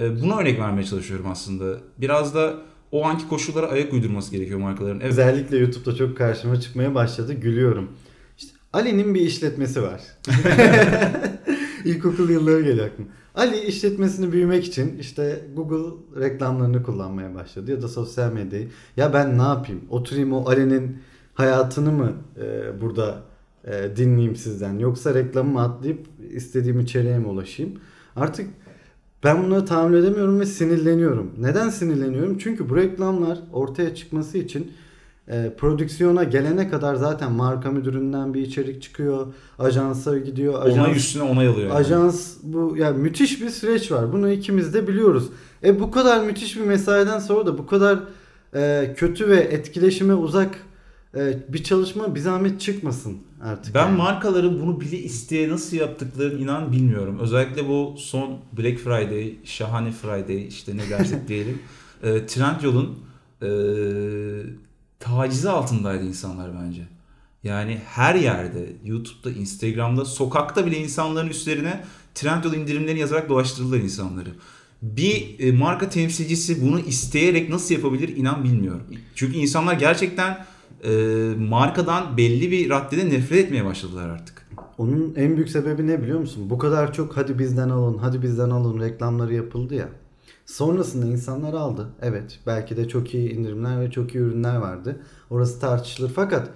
E, 0.00 0.22
buna 0.22 0.38
örnek 0.38 0.60
vermeye 0.60 0.84
çalışıyorum 0.84 1.26
aslında. 1.30 1.78
Biraz 1.98 2.34
da 2.34 2.54
o 2.92 3.04
anki 3.04 3.28
koşullara 3.28 3.66
ayak 3.66 3.92
uydurması 3.92 4.30
gerekiyor 4.30 4.60
markaların. 4.60 5.00
Evet. 5.00 5.10
Özellikle 5.10 5.58
YouTube'da 5.58 5.96
çok 5.96 6.16
karşıma 6.16 6.60
çıkmaya 6.60 6.94
başladı. 6.94 7.32
Gülüyorum. 7.32 7.88
İşte 8.38 8.52
Ali'nin 8.72 9.14
bir 9.14 9.20
işletmesi 9.20 9.82
var. 9.82 10.00
İlkokul 11.84 12.30
yılları 12.30 12.62
geliyor 12.62 12.86
aklıma. 12.86 13.08
Ali 13.34 13.60
işletmesini 13.60 14.32
büyümek 14.32 14.64
için 14.64 14.98
işte 14.98 15.44
Google 15.56 15.96
reklamlarını 16.20 16.82
kullanmaya 16.82 17.34
başladı 17.34 17.70
ya 17.70 17.82
da 17.82 17.88
sosyal 17.88 18.32
medyayı. 18.32 18.68
Ya 18.96 19.12
ben 19.12 19.38
ne 19.38 19.42
yapayım? 19.42 19.80
Oturayım 19.90 20.32
o 20.32 20.48
Ali'nin 20.48 20.98
hayatını 21.36 21.92
mı 21.92 22.12
e, 22.40 22.80
burada 22.80 23.22
e, 23.64 23.96
dinleyeyim 23.96 24.36
sizden? 24.36 24.78
Yoksa 24.78 25.14
reklamımı 25.14 25.62
atlayıp 25.62 26.06
istediğim 26.32 26.80
içeriğe 26.80 27.18
mi 27.18 27.26
ulaşayım? 27.26 27.72
Artık 28.16 28.46
ben 29.24 29.44
bunları 29.44 29.64
tahammül 29.64 29.98
edemiyorum 29.98 30.40
ve 30.40 30.46
sinirleniyorum. 30.46 31.30
Neden 31.38 31.68
sinirleniyorum? 31.68 32.38
Çünkü 32.38 32.68
bu 32.70 32.76
reklamlar 32.76 33.38
ortaya 33.52 33.94
çıkması 33.94 34.38
için 34.38 34.72
e, 35.28 35.52
prodüksiyona 35.58 36.24
gelene 36.24 36.68
kadar 36.68 36.94
zaten 36.94 37.32
marka 37.32 37.70
müdüründen 37.70 38.34
bir 38.34 38.42
içerik 38.42 38.82
çıkıyor. 38.82 39.26
Ajansa 39.58 40.18
gidiyor. 40.18 40.54
Onay 40.54 40.72
Ajans, 40.72 40.96
üstüne 40.96 41.22
onay 41.22 41.46
alıyor. 41.46 41.68
yani. 41.68 41.78
ajans 41.78 42.36
bu 42.42 42.74
yani 42.78 42.98
müthiş 42.98 43.42
bir 43.42 43.50
süreç 43.50 43.92
var. 43.92 44.12
Bunu 44.12 44.30
ikimiz 44.30 44.74
de 44.74 44.88
biliyoruz. 44.88 45.28
E 45.64 45.80
bu 45.80 45.90
kadar 45.90 46.24
müthiş 46.24 46.56
bir 46.56 46.64
mesaiden 46.64 47.18
sonra 47.18 47.46
da 47.46 47.58
bu 47.58 47.66
kadar 47.66 47.98
e, 48.54 48.94
kötü 48.96 49.28
ve 49.28 49.36
etkileşime 49.36 50.14
uzak 50.14 50.58
e, 51.16 51.38
bir 51.48 51.64
çalışma 51.64 52.14
bir 52.14 52.20
zahmet 52.20 52.60
çıkmasın 52.60 53.18
artık. 53.42 53.74
Ben 53.74 53.86
yani. 53.86 53.96
markaların 53.96 54.60
bunu 54.60 54.80
bile 54.80 54.98
isteye 54.98 55.48
nasıl 55.48 55.76
yaptıklarını 55.76 56.40
inan 56.40 56.72
bilmiyorum. 56.72 57.18
Özellikle 57.20 57.68
bu 57.68 57.94
son 57.98 58.38
Black 58.58 58.78
Friday, 58.78 59.36
şahane 59.44 59.92
Friday 59.92 60.46
işte 60.46 60.76
ne 60.76 60.90
dersek 60.90 61.28
diyelim. 61.28 61.58
E, 62.02 62.26
Trendyol'un 62.26 62.98
e, 63.42 63.48
tacizi 65.00 65.50
altındaydı 65.50 66.04
insanlar 66.04 66.50
bence. 66.64 66.82
Yani 67.44 67.78
her 67.86 68.14
yerde, 68.14 68.66
YouTube'da, 68.84 69.30
Instagram'da, 69.30 70.04
sokakta 70.04 70.66
bile 70.66 70.78
insanların 70.78 71.28
üstlerine 71.28 71.84
Trendyol 72.14 72.54
indirimlerini 72.54 73.00
yazarak 73.00 73.28
dolaştırdılar 73.28 73.78
insanları. 73.78 74.28
Bir 74.82 75.38
e, 75.38 75.52
marka 75.52 75.88
temsilcisi 75.88 76.62
bunu 76.62 76.80
isteyerek 76.80 77.48
nasıl 77.48 77.74
yapabilir 77.74 78.16
inan 78.16 78.44
bilmiyorum. 78.44 78.86
Çünkü 79.14 79.38
insanlar 79.38 79.74
gerçekten 79.74 80.46
e, 80.84 80.90
markadan 81.38 82.16
belli 82.16 82.50
bir 82.50 82.70
raddede 82.70 83.10
nefret 83.10 83.44
etmeye 83.44 83.64
başladılar 83.64 84.08
artık. 84.08 84.46
Onun 84.78 85.14
en 85.16 85.36
büyük 85.36 85.48
sebebi 85.48 85.86
ne 85.86 86.02
biliyor 86.02 86.20
musun? 86.20 86.50
Bu 86.50 86.58
kadar 86.58 86.92
çok 86.92 87.16
hadi 87.16 87.38
bizden 87.38 87.68
alın, 87.68 87.98
hadi 87.98 88.22
bizden 88.22 88.50
alın 88.50 88.80
reklamları 88.80 89.34
yapıldı 89.34 89.74
ya. 89.74 89.88
Sonrasında 90.46 91.06
insanlar 91.06 91.54
aldı. 91.54 91.88
Evet 92.02 92.40
belki 92.46 92.76
de 92.76 92.88
çok 92.88 93.14
iyi 93.14 93.30
indirimler 93.30 93.80
ve 93.80 93.90
çok 93.90 94.14
iyi 94.14 94.18
ürünler 94.18 94.56
vardı. 94.56 95.00
Orası 95.30 95.60
tartışılır 95.60 96.12
fakat 96.14 96.50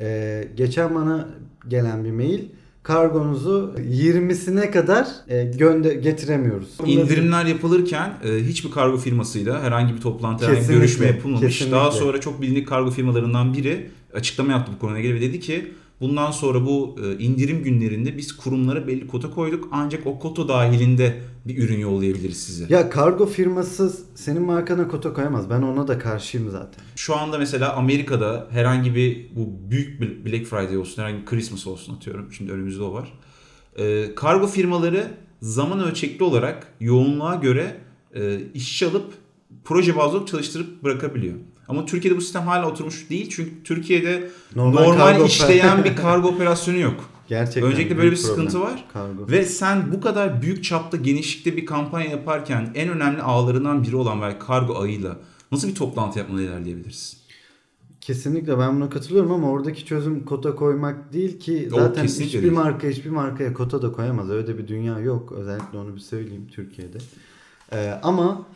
e, 0.00 0.48
geçen 0.56 0.94
bana 0.94 1.28
gelen 1.68 2.04
bir 2.04 2.12
mail 2.12 2.48
kargonuzu 2.88 3.74
20'sine 3.78 4.70
kadar 4.70 5.06
e, 5.28 5.44
gönde 5.44 5.94
getiremiyoruz. 5.94 6.68
İndirimler 6.86 7.44
yapılırken 7.44 8.12
e, 8.24 8.44
hiçbir 8.44 8.70
kargo 8.70 8.96
firmasıyla 8.96 9.62
herhangi 9.62 9.94
bir 9.94 10.00
toplantı, 10.00 10.46
herhangi 10.46 10.68
bir 10.68 10.74
görüşme 10.74 11.06
yapılmamış. 11.06 11.40
kesinlikle. 11.40 11.76
Daha 11.76 11.90
sonra 11.90 12.20
çok 12.20 12.42
bilindik 12.42 12.68
kargo 12.68 12.90
firmalarından 12.90 13.54
biri 13.54 13.90
açıklama 14.14 14.52
yaptı 14.52 14.72
bu 14.76 14.78
konuyla 14.78 15.00
ilgili 15.00 15.14
ve 15.14 15.20
dedi 15.20 15.40
ki 15.40 15.72
bundan 16.00 16.30
sonra 16.30 16.66
bu 16.66 16.96
e, 17.04 17.18
indirim 17.18 17.62
günlerinde 17.62 18.16
biz 18.16 18.36
kurumlara 18.36 18.86
belli 18.86 19.06
kota 19.06 19.30
koyduk 19.30 19.68
ancak 19.72 20.06
o 20.06 20.18
kota 20.18 20.48
dahilinde 20.48 21.22
bir 21.44 21.58
ürün 21.58 21.78
yollayabiliriz 21.78 22.42
size. 22.42 22.66
Ya 22.68 22.90
kargo 22.90 23.26
firması 23.26 23.92
senin 24.14 24.42
markana 24.42 24.88
kota 24.88 25.12
koyamaz. 25.12 25.50
Ben 25.50 25.62
ona 25.62 25.88
da 25.88 25.98
karşıyım 25.98 26.50
zaten. 26.50 26.84
Şu 26.96 27.16
anda 27.16 27.38
mesela 27.38 27.76
Amerika'da 27.76 28.46
herhangi 28.50 28.94
bir 28.94 29.26
bu 29.36 29.70
büyük 29.70 30.00
Black 30.26 30.46
Friday 30.46 30.76
olsun, 30.78 31.02
herhangi 31.02 31.20
bir 31.20 31.26
Christmas 31.26 31.66
olsun 31.66 31.96
atıyorum. 31.96 32.32
Şimdi 32.32 32.52
önümüzde 32.52 32.82
o 32.82 32.92
var. 32.92 33.12
Ee, 33.78 34.14
kargo 34.14 34.46
firmaları 34.46 35.10
zaman 35.42 35.80
ölçekli 35.80 36.24
olarak 36.24 36.72
yoğunluğa 36.80 37.34
göre 37.34 37.76
e, 38.14 38.40
işçi 38.54 38.86
alıp 38.86 39.14
proje 39.64 39.96
bazlı 39.96 40.26
çalıştırıp 40.26 40.84
bırakabiliyor. 40.84 41.34
Ama 41.68 41.86
Türkiye'de 41.86 42.16
bu 42.16 42.20
sistem 42.20 42.42
hala 42.42 42.70
oturmuş 42.70 43.10
değil. 43.10 43.28
Çünkü 43.30 43.50
Türkiye'de 43.64 44.30
Normal 44.56 44.82
normal, 44.82 45.26
işleyen 45.26 45.84
bir 45.84 45.96
kargo 46.02 46.28
operasyonu 46.28 46.78
yok. 46.78 47.10
Gerçekten. 47.28 47.62
Öncelikle 47.72 47.98
böyle 47.98 48.10
bir 48.10 48.16
sıkıntı 48.16 48.52
problem. 48.52 48.72
var. 48.72 48.84
Kargo. 48.92 49.28
Ve 49.30 49.44
sen 49.44 49.92
bu 49.92 50.00
kadar 50.00 50.42
büyük 50.42 50.64
çapta 50.64 50.96
genişlikte 50.96 51.56
bir 51.56 51.66
kampanya 51.66 52.10
yaparken 52.10 52.70
en 52.74 52.88
önemli 52.88 53.22
ağlarından 53.22 53.82
biri 53.84 53.96
olan 53.96 54.22
belki 54.22 54.38
kargo 54.38 54.74
ağıyla 54.74 55.16
nasıl 55.52 55.68
bir 55.68 55.74
toplantı 55.74 56.18
yapmadan 56.18 56.42
ilerleyebiliriz? 56.42 57.16
Kesinlikle 58.00 58.58
ben 58.58 58.76
buna 58.76 58.90
katılıyorum 58.90 59.32
ama 59.32 59.50
oradaki 59.50 59.84
çözüm 59.84 60.24
kota 60.24 60.54
koymak 60.54 61.12
değil 61.12 61.40
ki 61.40 61.68
zaten 61.70 62.04
hiçbir 62.04 62.42
değil. 62.42 62.52
marka 62.52 62.88
hiçbir 62.88 63.10
markaya 63.10 63.52
kota 63.52 63.82
da 63.82 63.92
koyamaz. 63.92 64.30
Öyle 64.30 64.58
bir 64.58 64.68
dünya 64.68 64.98
yok. 64.98 65.32
Özellikle 65.32 65.78
onu 65.78 65.94
bir 65.94 66.00
söyleyeyim 66.00 66.46
Türkiye'de. 66.52 66.98
Ee, 67.72 68.00
ama 68.02 68.46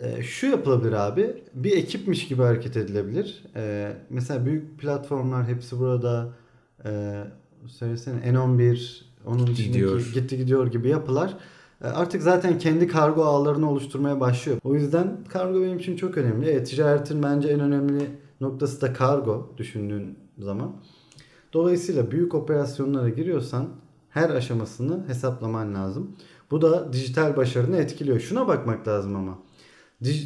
e, 0.00 0.22
şu 0.22 0.46
yapılabilir 0.46 0.92
abi. 0.92 1.42
Bir 1.54 1.76
ekipmiş 1.76 2.28
gibi 2.28 2.42
hareket 2.42 2.76
edilebilir. 2.76 3.44
Ee, 3.56 3.92
mesela 4.10 4.46
büyük 4.46 4.78
platformlar 4.78 5.46
hepsi 5.46 5.78
burada. 5.78 6.28
Ee, 6.84 7.24
söylesene 7.66 8.20
N11 8.20 9.00
onun 9.26 9.38
dışındaki 9.46 9.64
Gidiyor. 9.64 10.10
gitti 10.14 10.36
gidiyor 10.36 10.66
gibi 10.66 10.88
yapılar 10.88 11.36
e, 11.84 11.86
artık 11.86 12.22
zaten 12.22 12.58
kendi 12.58 12.88
kargo 12.88 13.24
ağlarını 13.24 13.70
oluşturmaya 13.70 14.20
başlıyor. 14.20 14.58
O 14.64 14.74
yüzden 14.74 15.16
kargo 15.28 15.60
benim 15.62 15.78
için 15.78 15.96
çok 15.96 16.18
önemli. 16.18 16.48
E, 16.48 16.64
ticaretin 16.64 17.22
bence 17.22 17.48
en 17.48 17.60
önemli 17.60 18.10
noktası 18.40 18.80
da 18.80 18.92
kargo 18.92 19.52
düşündüğün 19.58 20.18
zaman. 20.38 20.72
Dolayısıyla 21.52 22.10
büyük 22.10 22.34
operasyonlara 22.34 23.08
giriyorsan 23.08 23.68
her 24.10 24.30
aşamasını 24.30 25.08
hesaplaman 25.08 25.74
lazım. 25.74 26.16
Bu 26.50 26.62
da 26.62 26.92
dijital 26.92 27.36
başarını 27.36 27.76
etkiliyor. 27.76 28.20
Şuna 28.20 28.48
bakmak 28.48 28.88
lazım 28.88 29.16
ama. 29.16 29.38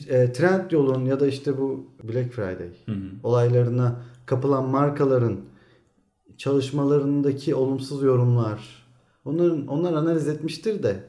E, 0.08 0.32
Trendyol'un 0.32 1.04
ya 1.04 1.20
da 1.20 1.26
işte 1.26 1.58
bu 1.58 1.86
Black 2.02 2.32
Friday 2.32 2.70
olaylarına 3.22 4.02
kapılan 4.26 4.68
markaların 4.68 5.40
çalışmalarındaki 6.36 7.54
olumsuz 7.54 8.02
yorumlar 8.02 8.88
onların 9.24 9.66
onlar 9.66 9.92
analiz 9.92 10.28
etmiştir 10.28 10.82
de 10.82 11.04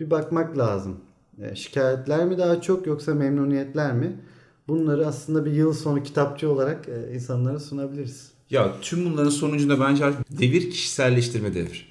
bir 0.00 0.10
bakmak 0.10 0.58
lazım. 0.58 0.96
E, 1.42 1.54
şikayetler 1.54 2.24
mi 2.24 2.38
daha 2.38 2.60
çok 2.60 2.86
yoksa 2.86 3.14
memnuniyetler 3.14 3.94
mi? 3.94 4.20
Bunları 4.68 5.06
aslında 5.06 5.44
bir 5.44 5.52
yıl 5.52 5.72
sonu 5.72 6.02
kitapçı 6.02 6.50
olarak 6.50 6.88
e, 6.88 7.14
insanlara 7.14 7.60
sunabiliriz. 7.60 8.30
Ya 8.50 8.72
tüm 8.82 9.04
bunların 9.04 9.30
sonucunda 9.30 9.80
bence 9.80 10.04
artık 10.04 10.38
devir 10.38 10.70
kişiselleştirme 10.70 11.54
devir. 11.54 11.88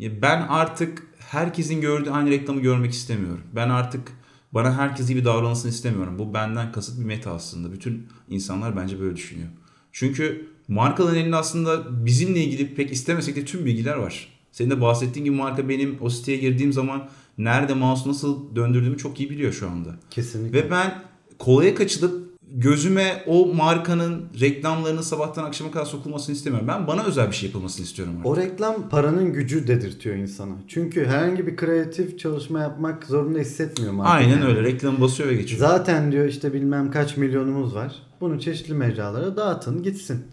Ben 0.00 0.46
artık 0.48 1.02
herkesin 1.18 1.80
gördüğü 1.80 2.10
aynı 2.10 2.30
reklamı 2.30 2.60
görmek 2.60 2.92
istemiyorum. 2.92 3.42
Ben 3.54 3.68
artık 3.68 4.12
bana 4.52 4.76
herkes 4.76 5.08
gibi 5.08 5.24
davranılsın 5.24 5.68
istemiyorum. 5.68 6.18
Bu 6.18 6.34
benden 6.34 6.72
kasıt 6.72 7.00
bir 7.00 7.04
meta 7.04 7.32
aslında. 7.32 7.72
Bütün 7.72 8.06
insanlar 8.28 8.76
bence 8.76 9.00
böyle 9.00 9.16
düşünüyor. 9.16 9.48
Çünkü 9.92 10.48
markaların 10.68 11.18
elinde 11.18 11.36
aslında 11.36 12.04
bizimle 12.06 12.44
ilgili 12.44 12.74
pek 12.74 12.92
istemesek 12.92 13.36
de 13.36 13.44
tüm 13.44 13.64
bilgiler 13.64 13.96
var. 13.96 14.28
Senin 14.52 14.70
de 14.70 14.80
bahsettiğin 14.80 15.24
gibi 15.24 15.36
marka 15.36 15.68
benim 15.68 15.98
o 16.00 16.10
siteye 16.10 16.38
girdiğim 16.38 16.72
zaman 16.72 17.08
nerede 17.38 17.74
mouse 17.74 18.08
nasıl 18.08 18.56
döndürdüğümü 18.56 18.98
çok 18.98 19.20
iyi 19.20 19.30
biliyor 19.30 19.52
şu 19.52 19.70
anda. 19.70 19.96
Kesinlikle. 20.10 20.58
Ve 20.58 20.70
ben 20.70 21.02
kolaya 21.38 21.74
kaçılıp 21.74 22.29
gözüme 22.52 23.22
o 23.26 23.54
markanın 23.54 24.24
reklamlarının 24.40 25.02
sabahtan 25.02 25.44
akşama 25.44 25.70
kadar 25.70 25.84
sokulmasını 25.84 26.34
istemiyorum. 26.34 26.68
Ben 26.68 26.86
bana 26.86 27.04
özel 27.04 27.28
bir 27.28 27.32
şey 27.32 27.48
yapılmasını 27.48 27.84
istiyorum 27.84 28.14
artık. 28.16 28.26
O 28.26 28.36
reklam 28.36 28.88
paranın 28.88 29.32
gücü 29.32 29.66
dedirtiyor 29.66 30.16
insana. 30.16 30.54
Çünkü 30.68 31.06
herhangi 31.06 31.46
bir 31.46 31.56
kreatif 31.56 32.18
çalışma 32.18 32.60
yapmak 32.60 33.04
zorunda 33.04 33.38
hissetmiyor 33.38 33.92
marka. 33.92 34.12
Aynen 34.12 34.30
kendini. 34.30 34.48
öyle. 34.48 34.62
Reklamı 34.62 35.00
basıyor 35.00 35.28
ve 35.28 35.34
geçiyor. 35.34 35.60
Zaten 35.60 36.12
diyor 36.12 36.26
işte 36.26 36.52
bilmem 36.52 36.90
kaç 36.90 37.16
milyonumuz 37.16 37.74
var. 37.74 38.02
Bunu 38.20 38.40
çeşitli 38.40 38.74
mecralara 38.74 39.36
dağıtın 39.36 39.82
gitsin. 39.82 40.24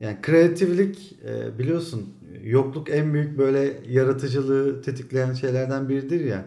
Yani 0.00 0.18
kreatiflik 0.22 1.16
e, 1.24 1.58
biliyorsun 1.58 2.14
yokluk 2.42 2.90
en 2.90 3.14
büyük 3.14 3.38
böyle 3.38 3.72
yaratıcılığı 3.88 4.82
tetikleyen 4.82 5.32
şeylerden 5.32 5.88
biridir 5.88 6.24
ya. 6.24 6.44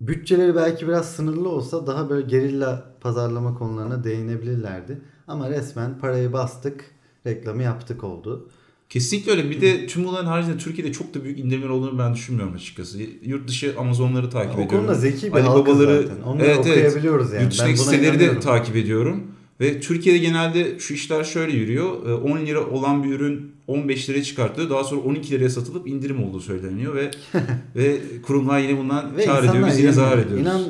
Bütçeleri 0.00 0.54
belki 0.54 0.88
biraz 0.88 1.12
sınırlı 1.12 1.48
olsa 1.48 1.86
daha 1.86 2.10
böyle 2.10 2.26
gerilla 2.26 2.94
pazarlama 3.00 3.54
konularına 3.54 4.04
değinebilirlerdi. 4.04 5.00
Ama 5.28 5.50
resmen 5.50 5.98
parayı 5.98 6.32
bastık, 6.32 6.84
reklamı 7.26 7.62
yaptık 7.62 8.04
oldu. 8.04 8.48
Kesinlikle 8.88 9.32
öyle. 9.32 9.50
Bir 9.50 9.60
de 9.60 9.86
tüm 9.86 10.04
bunların 10.04 10.26
haricinde 10.26 10.58
Türkiye'de 10.58 10.92
çok 10.92 11.14
da 11.14 11.24
büyük 11.24 11.38
indirimler 11.38 11.68
olduğunu 11.68 11.98
ben 11.98 12.14
düşünmüyorum 12.14 12.54
açıkçası. 12.54 12.98
Yurt 13.22 13.48
dışı 13.48 13.74
Amazonları 13.78 14.30
takip 14.30 14.58
o 14.58 14.62
ediyorum. 14.62 14.76
O 14.76 14.78
konuda 14.78 14.94
zeki 14.94 15.26
bir 15.26 15.38
Ali 15.38 15.46
Babaları, 15.46 16.02
zaten. 16.02 16.22
Onları 16.22 16.46
evet, 16.46 16.58
okuyabiliyoruz 16.58 17.32
yani. 17.32 17.42
Yurt 17.42 17.52
dışındaki 17.52 17.78
siteleri 17.78 18.20
de 18.20 18.40
takip 18.40 18.76
ediyorum. 18.76 19.26
Ve 19.60 19.80
Türkiye'de 19.80 20.18
genelde 20.18 20.78
şu 20.78 20.94
işler 20.94 21.24
şöyle 21.24 21.56
yürüyor. 21.56 22.20
10 22.22 22.36
ee, 22.36 22.46
lira 22.46 22.66
olan 22.66 23.04
bir 23.04 23.10
ürün 23.10 23.52
15 23.66 24.10
liraya 24.10 24.22
çıkartılıyor. 24.22 24.70
Daha 24.70 24.84
sonra 24.84 25.00
12 25.00 25.30
liraya 25.30 25.50
satılıp 25.50 25.88
indirim 25.88 26.24
olduğu 26.24 26.40
söyleniyor 26.40 26.94
ve 26.94 27.10
ve 27.76 27.98
kurumlar 28.26 28.58
yine 28.58 28.78
bundan 28.78 29.16
ve 29.16 29.24
kar 29.24 29.44
ediyor. 29.44 29.66
Biz 29.66 29.78
yine 29.78 29.92
zarar 29.92 30.18
ediyoruz. 30.18 30.40
İnan 30.40 30.62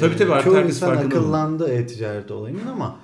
tabii 0.00 0.16
tabii 0.16 0.32
artık 0.32 0.52
çoğu 0.52 0.60
insan 0.60 0.96
akıllandı 0.96 1.68
e-ticaret 1.68 2.30
olayının 2.30 2.66
ama 2.66 2.96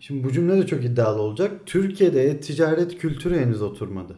şimdi 0.00 0.24
bu 0.24 0.32
cümle 0.32 0.56
de 0.56 0.66
çok 0.66 0.84
iddialı 0.84 1.22
olacak. 1.22 1.52
Türkiye'de 1.66 2.22
e-ticaret 2.22 2.98
kültürü 2.98 3.38
henüz 3.38 3.62
oturmadı. 3.62 4.16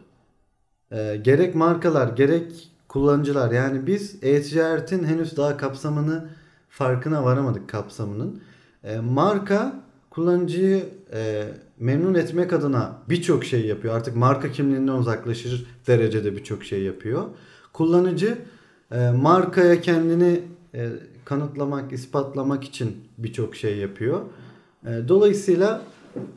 E, 0.91 1.21
gerek 1.23 1.55
markalar 1.55 2.15
gerek 2.15 2.71
kullanıcılar 2.87 3.51
yani 3.51 3.87
biz 3.87 4.15
e-ticaretin 4.21 5.03
henüz 5.03 5.37
daha 5.37 5.57
kapsamını 5.57 6.29
farkına 6.69 7.23
varamadık 7.23 7.69
kapsamının. 7.69 8.41
E, 8.83 8.99
marka 8.99 9.86
kullanıcıyı 10.17 10.85
e, 11.13 11.43
memnun 11.79 12.13
etmek 12.13 12.53
adına 12.53 12.97
birçok 13.09 13.45
şey 13.45 13.65
yapıyor. 13.65 13.95
Artık 13.95 14.15
marka 14.15 14.51
kimliğinden 14.51 14.91
uzaklaşır 14.91 15.65
derecede 15.87 16.35
birçok 16.35 16.63
şey 16.63 16.83
yapıyor. 16.83 17.23
Kullanıcı 17.73 18.37
e, 18.91 19.09
markaya 19.11 19.81
kendini 19.81 20.41
e, 20.73 20.89
kanıtlamak, 21.25 21.91
ispatlamak 21.91 22.63
için 22.63 22.97
birçok 23.17 23.55
şey 23.55 23.77
yapıyor. 23.77 24.21
E, 24.85 24.89
dolayısıyla 25.07 25.81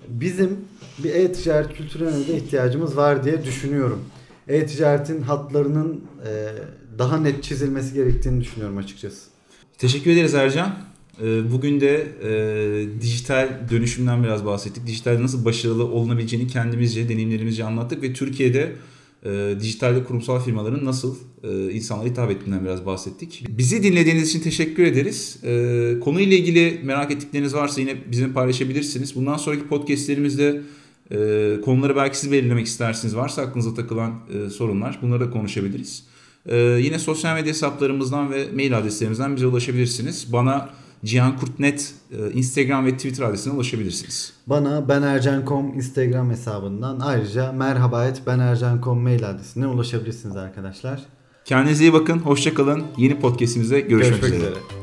bizim 0.08 0.58
bir 0.98 1.14
e-ticaret 1.14 1.72
kültürüne 1.72 2.12
de 2.12 2.36
ihtiyacımız 2.36 2.96
var 2.96 3.24
diye 3.24 3.44
düşünüyorum. 3.44 4.04
E-ticaretin 4.48 5.22
hatlarının 5.22 6.04
e, 6.26 6.48
daha 6.98 7.16
net 7.16 7.42
çizilmesi 7.42 7.94
gerektiğini 7.94 8.40
düşünüyorum 8.40 8.78
açıkçası. 8.78 9.30
Teşekkür 9.78 10.10
ederiz 10.10 10.34
Ercan. 10.34 10.89
Ee, 11.22 11.52
bugün 11.52 11.80
de 11.80 12.06
e, 12.22 13.00
dijital 13.00 13.48
dönüşümden 13.70 14.24
biraz 14.24 14.44
bahsettik. 14.44 14.87
Dijitalde 14.87 15.22
nasıl 15.22 15.44
başarılı 15.44 15.85
olunabileceğini 15.85 16.48
kendimizce, 16.48 17.09
deneyimlerimizce 17.09 17.64
anlattık 17.64 18.02
ve 18.02 18.12
Türkiye'de 18.12 18.72
e, 19.24 19.54
dijitalde 19.61 20.04
kurumsal 20.04 20.40
firmaların 20.40 20.85
nasıl 20.85 21.16
e, 21.44 21.72
insanlara 21.72 22.09
hitap 22.09 22.30
ettiğinden 22.30 22.64
biraz 22.64 22.87
bahsettik. 22.87 23.44
Bizi 23.48 23.83
dinlediğiniz 23.83 24.28
için 24.28 24.40
teşekkür 24.40 24.83
ederiz. 24.83 25.38
E, 25.44 25.94
konuyla 26.00 26.37
ilgili 26.37 26.80
merak 26.85 27.11
ettikleriniz 27.11 27.54
varsa 27.54 27.80
yine 27.80 27.96
bizimle 28.11 28.33
paylaşabilirsiniz. 28.33 29.16
Bundan 29.16 29.37
sonraki 29.37 29.66
podcastlerimizde 29.66 30.61
e, 31.11 31.16
konuları 31.64 31.96
belki 31.96 32.18
siz 32.18 32.33
belirlemek 32.33 32.66
istersiniz. 32.66 33.16
Varsa 33.16 33.42
aklınıza 33.42 33.74
takılan 33.74 34.20
e, 34.35 34.50
sorunlar 34.50 34.98
bunları 35.02 35.20
da 35.20 35.30
konuşabiliriz. 35.30 36.04
E, 36.46 36.56
yine 36.59 36.98
sosyal 36.98 37.35
medya 37.35 37.48
hesaplarımızdan 37.48 38.30
ve 38.30 38.48
mail 38.54 38.78
adreslerimizden 38.78 39.37
bize 39.37 39.46
ulaşabilirsiniz. 39.46 40.33
Bana 40.33 40.70
Cihan 41.04 41.36
Kurtnet 41.36 41.94
e, 42.10 42.30
Instagram 42.32 42.86
ve 42.86 42.96
Twitter 42.96 43.24
adresine 43.24 43.52
ulaşabilirsiniz. 43.52 44.32
Bana 44.46 44.88
benercan.com 44.88 45.74
Instagram 45.74 46.30
hesabından 46.30 47.00
ayrıca 47.00 47.52
merhaba 47.52 48.06
et 48.06 48.22
benercan.com 48.26 48.98
mail 49.00 49.30
adresine 49.30 49.66
ulaşabilirsiniz 49.66 50.36
arkadaşlar. 50.36 51.00
Kendinize 51.44 51.84
iyi 51.84 51.92
bakın. 51.92 52.18
Hoşçakalın. 52.18 52.82
Yeni 52.96 53.20
podcastimizde 53.20 53.80
görüşmek, 53.80 54.20
görüşmek 54.20 54.34
üzere. 54.34 54.50
üzere. 54.50 54.79